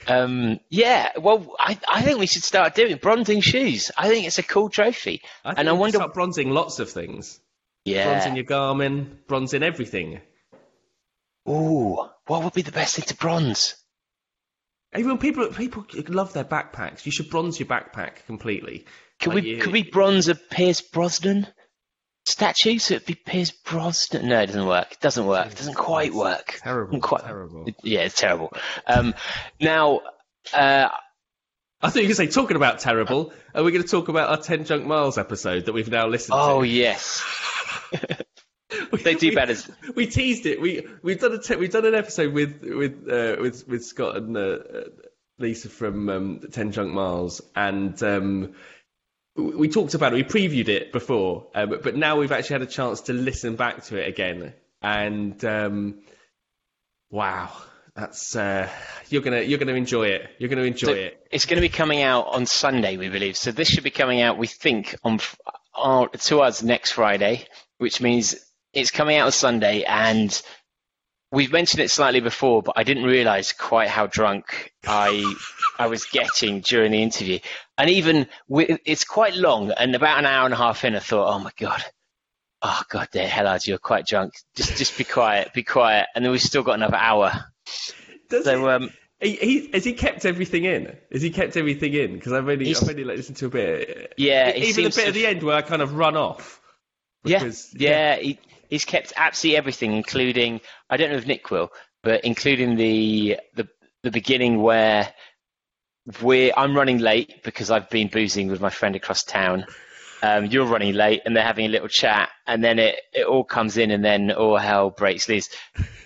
[0.07, 3.91] Um, yeah, well, I, I think we should start doing bronzing shoes.
[3.97, 7.39] I think it's a cool trophy, I and I wonder, start bronzing lots of things.
[7.85, 10.19] yeah, Bronzing your Garmin, bronzing everything.
[11.49, 11.97] ooh,
[12.27, 13.75] what would be the best thing to bronze?
[14.95, 17.05] Even people people love their backpacks.
[17.05, 18.85] You should bronze your backpack completely.
[19.19, 21.47] Could Like we you- could we bronze a Pierce Brosnan
[22.25, 22.77] statue?
[22.79, 24.27] So it'd be Pierce Brosnan.
[24.27, 24.91] No, it doesn't work.
[24.91, 25.47] It doesn't work.
[25.51, 26.59] It doesn't quite work.
[26.63, 27.65] Terrible, quite- terrible.
[27.83, 28.53] Yeah, it's terrible.
[28.87, 29.13] Um,
[29.59, 30.01] now,
[30.53, 30.89] uh,
[31.81, 33.33] I thought you to say talking about terrible.
[33.53, 36.37] Are we going to talk about our ten junk miles episode that we've now listened
[36.39, 36.67] Oh to?
[36.67, 37.21] yes,
[38.91, 39.55] We- they do we- better.
[39.95, 40.61] We teased it.
[40.61, 44.15] We we've done a te- we've done an episode with with uh, with with Scott
[44.17, 44.59] and uh,
[45.39, 48.53] Lisa from um, Ten Junk Miles, and um,
[49.35, 50.15] we talked about it.
[50.15, 53.55] We previewed it before, uh, but, but now we've actually had a chance to listen
[53.55, 55.99] back to it again, and um,
[57.09, 57.51] wow,
[57.95, 58.69] that's uh,
[59.09, 60.29] you're gonna you're gonna enjoy it.
[60.39, 61.27] You're gonna enjoy So it.
[61.31, 63.37] it's going to be coming out on Sunday, we believe.
[63.37, 65.19] So this should be coming out, we think, on
[65.75, 67.45] on to us next Friday,
[67.77, 68.35] which means
[68.73, 69.83] it's coming out on Sunday.
[69.83, 70.39] And
[71.33, 75.33] we've mentioned it slightly before, but I didn't realise quite how drunk I
[75.79, 77.39] I was getting during the interview.
[77.77, 80.99] And even with, it's quite long, and about an hour and a half in, I
[80.99, 81.83] thought, oh my god.
[82.61, 84.35] Oh God, there, Hellard, you're quite drunk.
[84.55, 86.05] Just, just be quiet, be quiet.
[86.15, 87.33] And then we've still got another hour.
[88.29, 90.95] Does So, it- um, he, he, has he kept everything in?
[91.11, 92.13] Has he kept everything in?
[92.13, 94.13] Because I've only I've only like, listened to a bit.
[94.17, 96.61] Yeah, even the bit at the end where I kind of run off.
[97.23, 98.39] Because- yeah, yeah, He,
[98.73, 100.59] he's kept absolutely everything, including
[100.89, 101.71] I don't know if Nick will,
[102.01, 103.67] but including the the
[104.01, 105.13] the beginning where
[106.23, 109.65] we're I'm running late because I've been boozing with my friend across town.
[110.23, 113.43] Um, you're running late, and they're having a little chat, and then it, it all
[113.43, 115.49] comes in, and then all hell breaks loose.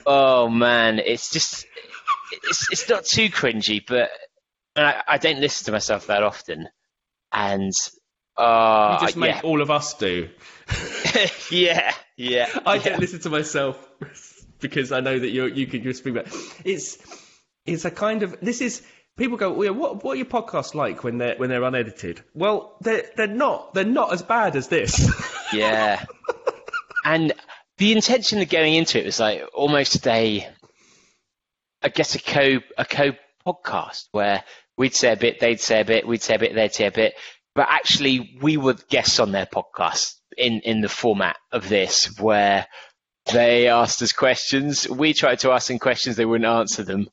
[0.05, 1.65] Oh man, it's just
[2.43, 4.09] it's it's not too cringy, but
[4.76, 6.68] and I, I don't listen to myself that often,
[7.32, 7.72] and
[8.38, 10.30] uh, You just make yeah, all of us do.
[11.51, 12.49] yeah, yeah.
[12.65, 12.84] I yeah.
[12.84, 13.78] don't listen to myself
[14.59, 16.28] because I know that you you could just speak about.
[16.65, 16.97] It's
[17.65, 18.82] it's a kind of this is
[19.18, 19.53] people go.
[19.53, 22.24] Oh, well, what what are your podcasts like when they're when they're unedited?
[22.34, 25.09] Well, they're they're not they're not as bad as this.
[25.53, 26.03] Yeah.
[27.05, 27.32] and
[27.78, 30.45] the intention of going into it was like almost a,
[31.82, 33.13] I guess a co a co
[33.45, 34.43] podcast where
[34.78, 36.91] we'd say a bit, they'd say a bit, we'd say a bit, they'd say a
[36.91, 37.13] bit,
[37.55, 42.67] but actually we were guests on their podcast in in the format of this where
[43.31, 47.07] they asked us questions, we tried to ask them questions, they wouldn't answer them,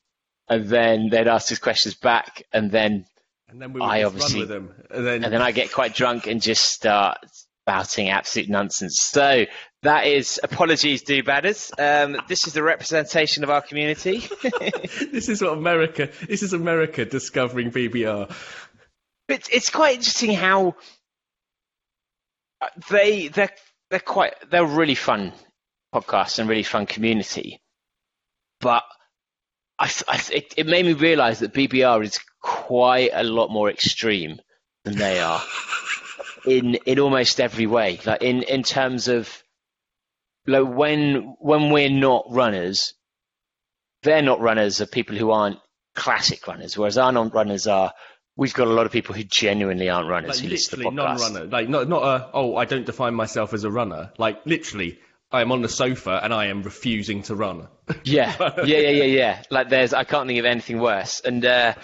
[0.49, 3.07] and then they'd ask us questions back, and then
[3.49, 4.85] and then we would I obviously- run with them.
[4.91, 7.18] And then, and then I get quite drunk and just start
[7.66, 8.99] spouting absolute nonsense.
[9.01, 9.47] So
[9.83, 11.70] that is apologies, do badders.
[11.79, 14.18] Um, this is the representation of our community.
[15.12, 16.11] this is what America.
[16.29, 18.35] This is America discovering BBR.
[19.29, 20.75] But it's quite interesting how
[22.91, 23.51] they they're
[23.91, 25.33] they're quite they're really fun
[25.95, 27.61] podcasts and really fun community.
[28.61, 28.83] But
[29.79, 34.41] I, I it, it made me realise that BBR is quite a lot more extreme
[34.85, 35.43] than they are
[36.47, 38.01] in in almost every way.
[38.05, 39.43] Like in in terms of
[40.47, 42.95] like when when we're not runners,
[44.03, 45.59] they're not runners are people who aren't
[45.95, 47.93] classic runners, whereas our non-runners are.
[48.37, 50.91] We've got a lot of people who genuinely aren't runners Like who listen to the
[50.91, 51.45] literally non-runner.
[51.47, 52.30] Like not not a.
[52.35, 54.12] Oh, I don't define myself as a runner.
[54.18, 54.99] Like literally,
[55.30, 57.68] I am on the sofa and I am refusing to run.
[58.05, 59.43] Yeah, yeah, yeah, yeah, yeah.
[59.51, 61.20] Like there's, I can't think of anything worse.
[61.20, 61.74] And uh,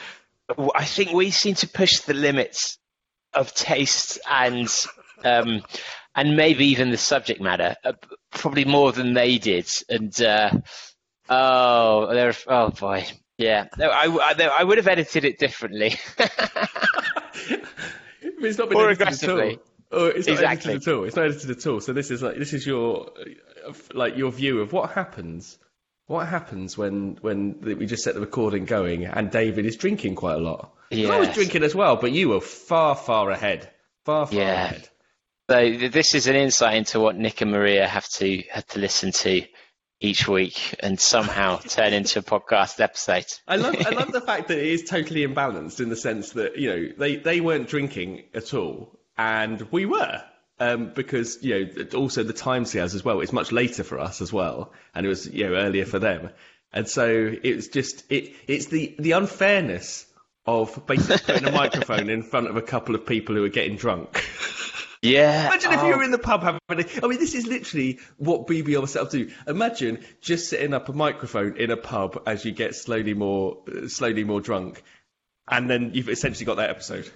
[0.75, 2.79] I think we seem to push the limits
[3.35, 4.69] of taste and
[5.25, 5.63] um,
[6.15, 7.93] and maybe even the subject matter, uh,
[8.31, 9.69] probably more than they did.
[9.89, 10.53] And uh,
[11.29, 13.05] oh, they're oh boy,
[13.41, 13.67] yeah.
[13.79, 15.95] No, I, I, I would have edited it differently.
[18.21, 19.53] it's not been Or edited aggressively.
[19.53, 19.65] at all.
[19.93, 20.71] Oh, it's not Exactly.
[20.73, 21.05] edited at all.
[21.05, 21.81] It's not edited at all.
[21.81, 23.11] So this is like this is your
[23.93, 25.59] like your view of what happens.
[26.07, 30.35] What happens when when we just set the recording going and David is drinking quite
[30.35, 30.73] a lot?
[30.93, 33.71] 'Cause I was drinking as well, but you were far far ahead.
[34.05, 34.65] Far far Yeah.
[34.65, 34.89] ahead.
[35.49, 39.11] So this is an insight into what Nick and Maria have to have to listen
[39.13, 39.43] to
[40.01, 43.27] each week and somehow turn into a podcast episode.
[43.47, 46.57] I love I love the fact that it is totally imbalanced in the sense that
[46.57, 50.23] you know they they weren't drinking at all and we were.
[50.63, 53.23] Um, because you know also the time scales as well.
[53.23, 56.29] It's much later for us as well, and it was you know earlier for them,
[56.71, 60.05] and so it's just it it's the the unfairness
[60.45, 63.77] of basically putting a microphone in front of a couple of people who are getting
[63.77, 64.23] drunk.
[65.03, 65.47] Yeah.
[65.47, 66.61] Imagine if oh, you were in the pub having.
[66.69, 69.33] A, I mean, this is literally what was set up to do.
[69.47, 73.89] Imagine just setting up a microphone in a pub as you get slowly more, uh,
[73.89, 74.83] slowly more drunk,
[75.49, 77.11] and then you've essentially got that episode.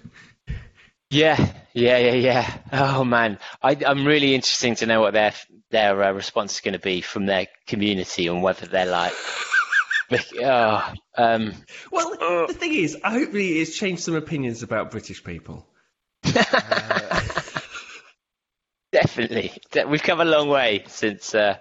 [1.10, 1.36] Yeah,
[1.74, 2.58] yeah, yeah, yeah.
[2.72, 5.34] Oh man, I, I'm really interested to know what their
[5.70, 9.12] their uh, response is going to be from their community and whether they're like,
[10.40, 11.52] oh, um,
[11.92, 12.46] Well, Uh.
[12.46, 15.66] the thing is, I hopefully it's changed some opinions about British people.
[19.16, 19.52] definitely.
[19.88, 21.58] We've come a long way since uh,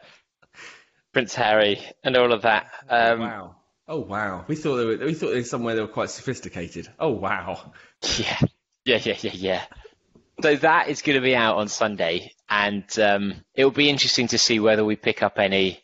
[1.14, 2.72] Prince Harry and all of that.
[2.90, 3.56] Um, wow.
[3.86, 6.88] Oh wow, we thought they were, we thought they were somewhere they were quite sophisticated.
[7.00, 7.74] Oh wow.
[8.18, 8.40] Yeah,
[8.86, 9.62] yeah, yeah, yeah, yeah.
[10.42, 14.38] So that is going to be out on Sunday, and um, it'll be interesting to
[14.38, 15.82] see whether we pick up any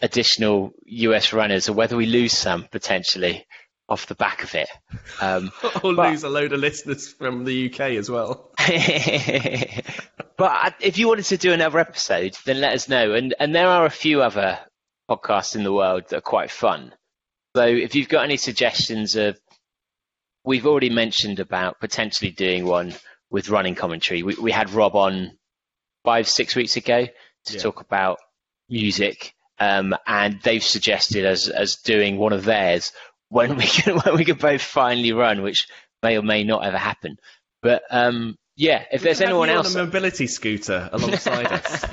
[0.00, 3.44] additional US runners or whether we lose some potentially
[3.88, 4.68] off the back of it.
[5.20, 8.52] Um, or but, lose a load of listeners from the UK as well.
[10.36, 13.14] but if you wanted to do another episode, then let us know.
[13.14, 14.58] And and there are a few other
[15.10, 16.92] podcasts in the world that are quite fun.
[17.56, 19.38] So if you've got any suggestions of,
[20.44, 22.94] we've already mentioned about potentially doing one
[23.30, 24.22] with running commentary.
[24.22, 25.38] We we had Rob on
[26.04, 27.06] five six weeks ago
[27.46, 27.60] to yeah.
[27.60, 28.18] talk about
[28.68, 29.32] music.
[29.58, 32.92] Um, and they've suggested as as doing one of theirs
[33.30, 35.66] when we can when we can both finally run, which
[36.02, 37.16] may or may not ever happen.
[37.62, 41.84] But um, yeah, if we there's anyone else on a mobility scooter alongside us.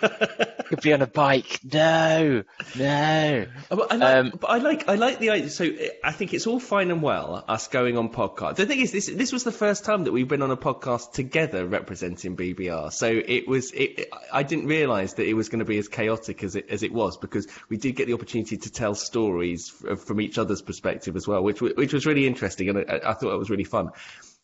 [0.70, 1.58] could be on a bike.
[1.64, 2.44] No,
[2.76, 3.46] no.
[3.70, 5.50] Uh, but I like, um, but I like, I like the idea.
[5.50, 8.54] So uh, I think it's all fine and well us going on podcast.
[8.54, 11.12] The thing is, this this was the first time that we've been on a podcast
[11.12, 12.92] together representing BBR.
[12.92, 16.44] So it was, it, I didn't realise that it was going to be as chaotic
[16.44, 20.20] as it as it was because we did get the opportunity to tell stories from
[20.20, 23.38] each other's perspective as well, which which was really interesting, and I, I thought it
[23.38, 23.90] was really fun.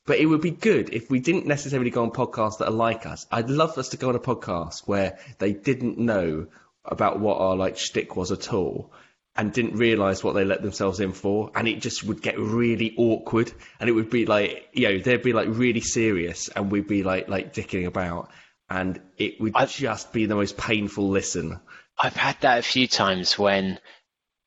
[0.06, 3.06] But it would be good if we didn't necessarily go on podcasts that are like
[3.06, 3.26] us.
[3.30, 6.46] I'd love us to go on a podcast where they didn't know
[6.84, 8.92] about what our like shtick was at all
[9.36, 12.94] and didn't realise what they let themselves in for, and it just would get really
[12.96, 16.88] awkward, and it would be like, you know, they'd be like really serious, and we'd
[16.88, 18.30] be like like dicking about,
[18.70, 21.60] and it would I've, just be the most painful listen.
[21.98, 23.78] I've had that a few times when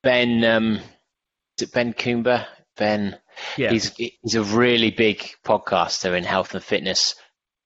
[0.01, 0.76] Ben, um,
[1.57, 2.45] is it Ben Coomber?
[2.76, 3.18] Ben,
[3.57, 3.71] yeah.
[3.71, 7.15] he's he's a really big podcaster in health and fitness,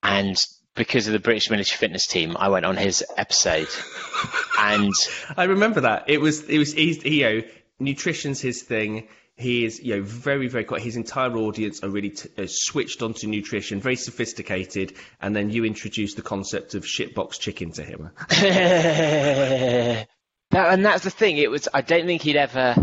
[0.02, 0.36] and
[0.74, 3.68] because of the British military fitness team, I went on his episode,
[4.58, 4.92] and
[5.36, 7.42] I remember that it was it was he's, you know
[7.78, 9.08] nutrition's his thing.
[9.36, 10.64] He is, you know, very, very.
[10.80, 14.94] His entire audience are really t- uh, switched onto nutrition, very sophisticated.
[15.20, 18.10] And then you introduce the concept of shitbox chicken to him.
[18.28, 20.06] that,
[20.52, 21.38] and that's the thing.
[21.38, 21.68] It was.
[21.74, 22.76] I don't think he'd ever.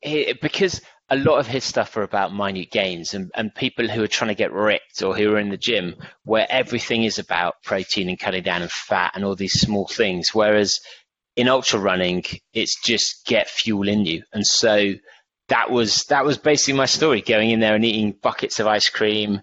[0.00, 0.80] He, because
[1.14, 4.30] a lot of his stuff are about minute gains and, and people who are trying
[4.30, 5.94] to get ripped or who are in the gym
[6.24, 10.30] where everything is about protein and cutting down on fat and all these small things.
[10.32, 10.80] Whereas
[11.36, 14.24] in ultra running, it's just get fuel in you.
[14.32, 14.94] And so
[15.48, 18.88] that was that was basically my story, going in there and eating buckets of ice
[18.88, 19.42] cream,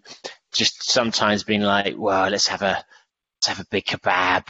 [0.54, 2.84] just sometimes being like, well, let's have a
[3.38, 4.46] let's have a big kebab.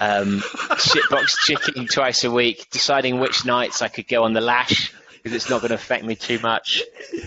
[0.00, 4.94] Um, shitbox chicken twice a week, deciding which nights I could go on the lash
[5.22, 6.82] because it's not going to affect me too much.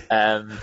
[0.10, 0.58] Um,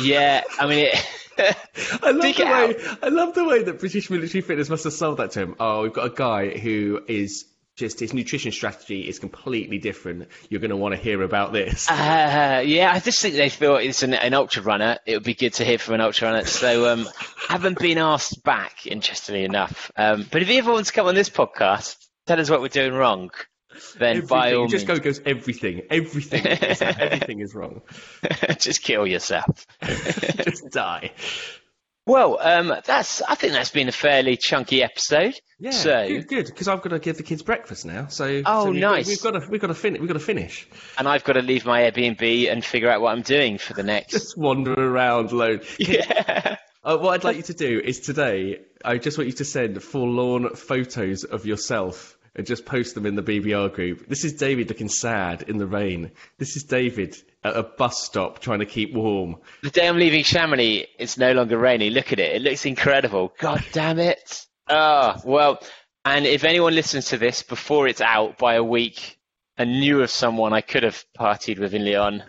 [0.00, 1.06] yeah, I mean, it,
[2.02, 5.18] I love the way I love the way that British military fitness must have sold
[5.18, 5.56] that to him.
[5.58, 10.28] Oh, we've got a guy who is just his nutrition strategy is completely different.
[10.48, 11.90] You're going to want to hear about this.
[11.90, 14.98] Uh, yeah, I just think they thought it's an, an, ultra runner.
[15.06, 16.44] It would be good to hear from an ultra runner.
[16.44, 17.08] So, um,
[17.48, 19.90] haven't been asked back, interestingly enough.
[19.96, 22.68] Um, but if you ever want to come on this podcast, tell us what we're
[22.68, 23.30] doing wrong
[23.98, 24.26] then everything.
[24.28, 25.00] by all you just means.
[25.00, 26.46] go goes everything, everything,
[26.80, 27.82] everything is wrong.
[28.58, 29.66] just kill yourself.
[29.82, 31.12] just die.
[32.06, 33.22] Well, um, that's.
[33.22, 35.34] I think that's been a fairly chunky episode.
[35.58, 36.46] Yeah, so, good, good.
[36.46, 38.08] Because I've got to give the kids breakfast now.
[38.08, 39.06] So, oh, so we've nice.
[39.22, 40.00] Got, we've got to, we've got to finish.
[40.00, 40.68] We've got to finish.
[40.98, 43.82] And I've got to leave my Airbnb and figure out what I'm doing for the
[43.82, 44.12] next.
[44.12, 45.60] Just wander around, alone.
[45.78, 46.56] Yeah.
[46.84, 49.82] Uh, what I'd like you to do is today, I just want you to send
[49.82, 54.08] forlorn photos of yourself and just post them in the BBR group.
[54.08, 56.10] This is David looking sad in the rain.
[56.38, 59.36] This is David at a bus stop trying to keep warm.
[59.62, 61.90] The day I'm leaving Chamonix, it's no longer rainy.
[61.90, 62.36] Look at it.
[62.36, 63.32] It looks incredible.
[63.38, 64.46] God damn it.
[64.68, 65.60] Oh, well,
[66.04, 69.18] and if anyone listens to this before it's out by a week
[69.56, 72.22] and knew of someone I could have partied with in Lyon,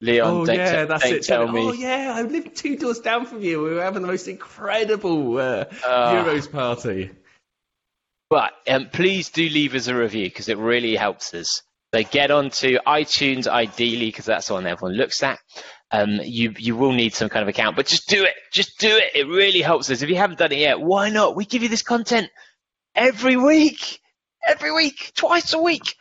[0.00, 1.22] Leon, oh, yeah, that's don't it.
[1.24, 1.60] tell me.
[1.60, 3.62] Oh, yeah, I lived two doors down from you.
[3.62, 7.10] We were having the most incredible uh, uh, Euros party.
[8.30, 11.62] But um, please do leave us a review because it really helps us.
[11.94, 15.38] So get onto iTunes ideally because that's the one everyone looks at.
[15.90, 18.34] Um, you you will need some kind of account, but just do it.
[18.52, 19.12] Just do it.
[19.14, 20.02] It really helps us.
[20.02, 21.34] If you haven't done it yet, why not?
[21.34, 22.28] We give you this content
[22.94, 24.00] every week,
[24.46, 25.94] every week, twice a week.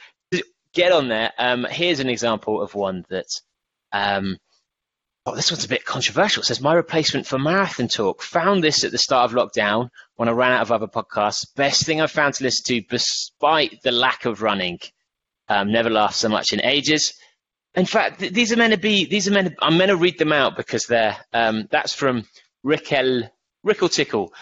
[0.73, 1.31] Get on there.
[1.37, 3.27] Um, here's an example of one that
[3.93, 4.37] um,
[5.29, 6.39] Oh, this one's a bit controversial.
[6.41, 8.21] It says my replacement for Marathon Talk.
[8.21, 11.53] Found this at the start of lockdown when I ran out of other podcasts.
[11.53, 14.79] Best thing I've found to listen to, despite the lack of running.
[15.49, 17.13] Um, never laughed so much in ages.
[17.75, 19.03] In fact, th- these are meant to be.
[19.03, 19.49] These are meant.
[19.49, 21.17] To, I'm meant to read them out because they're.
[21.33, 22.23] Um, that's from
[22.63, 23.23] Rickel
[23.65, 24.33] Rickle Tickle.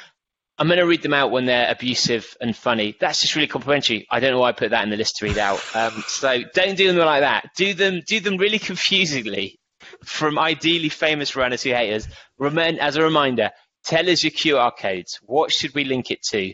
[0.59, 2.95] I'm going to read them out when they're abusive and funny.
[2.99, 4.05] That's just really complimentary.
[4.11, 5.63] I don't know why I put that in the list to read out.
[5.75, 7.49] Um, so don't do them like that.
[7.57, 9.59] Do them, do them really confusingly
[10.05, 12.07] from ideally famous runners who hate us.
[12.37, 13.51] Remain, as a reminder,
[13.83, 15.19] tell us your QR codes.
[15.23, 16.53] What should we link it to?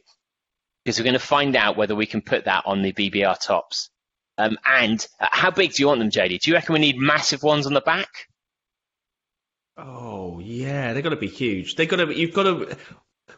[0.83, 3.89] Because we're going to find out whether we can put that on the BBR tops.
[4.37, 6.39] Um, and uh, how big do you want them, Jody?
[6.39, 8.09] Do you reckon we need massive ones on the back?
[9.77, 11.75] Oh yeah, they've got to be huge.
[11.75, 12.17] They've got to.
[12.17, 12.77] You've got to.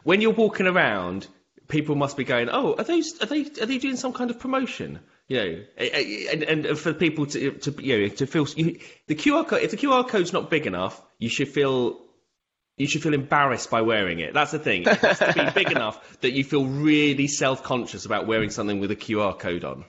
[0.03, 1.27] When you're walking around,
[1.67, 3.21] people must be going, "Oh, are those?
[3.21, 3.41] Are they?
[3.61, 4.99] Are they doing some kind of promotion?"
[5.33, 5.63] You know,
[6.31, 9.63] and, and for people to, to you know to feel you, the QR code.
[9.63, 11.99] If the QR code's not big enough, you should feel
[12.77, 14.35] you should feel embarrassed by wearing it.
[14.35, 14.83] That's the thing.
[14.83, 18.91] It has to be big enough that you feel really self-conscious about wearing something with
[18.91, 19.85] a QR code on.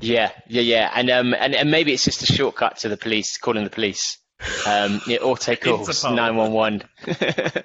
[0.00, 3.38] Yeah, yeah, yeah, and um, and, and maybe it's just a shortcut to the police
[3.38, 4.18] calling the police.
[4.66, 6.82] Um, yeah, auto calls nine one one.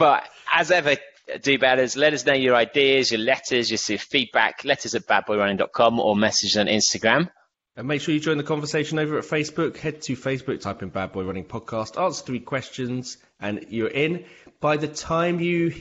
[0.00, 0.96] But as ever,
[1.38, 1.96] do betters.
[1.96, 4.64] Let us know your ideas, your letters, your feedback.
[4.64, 7.30] Letters at badboyrunning.com or message on Instagram.
[7.76, 9.76] And make sure you join the conversation over at Facebook.
[9.76, 14.24] Head to Facebook, type in Bad Boy Running Podcast, answer three questions, and you're in.
[14.60, 15.74] By the time you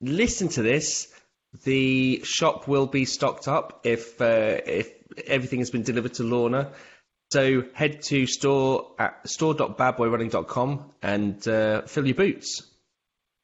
[0.00, 1.12] listen to this,
[1.64, 4.90] the shop will be stocked up if uh, if
[5.26, 6.72] everything has been delivered to Lorna.
[7.32, 12.71] So head to store at store.badboyrunning.com and uh, fill your boots.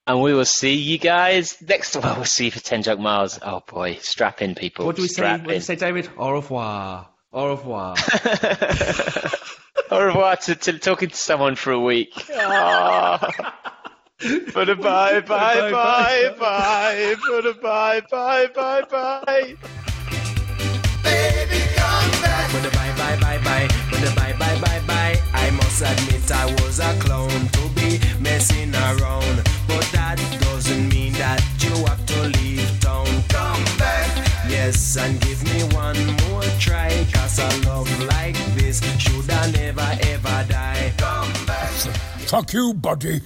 [0.08, 1.94] And we will see you guys next.
[2.02, 3.38] Well, we'll see you for ten junk miles.
[3.42, 4.86] Oh boy, strap in, people.
[4.86, 5.42] What do we strap say?
[5.42, 6.08] What do we say, David?
[6.16, 7.08] Au revoir.
[7.32, 7.94] Au revoir.
[9.90, 12.12] Au revoir to, to, talking to someone for a week.
[12.30, 13.18] Oh.
[14.52, 17.14] But a bye, bye, bye, bye.
[17.28, 19.54] But a bye, bye, bye, bye.
[21.04, 22.52] Baby, come back.
[22.52, 23.68] But a bye, bye, bye, bye.
[23.90, 25.22] But a bye, bye, bye, bye.
[25.34, 29.47] I must admit I was a clown to be messing around.
[34.96, 35.98] And give me one
[36.30, 37.06] more try.
[37.12, 40.94] Cause a love like this should I never ever die.
[40.96, 41.70] Come back.
[42.26, 43.20] Fuck you, buddy.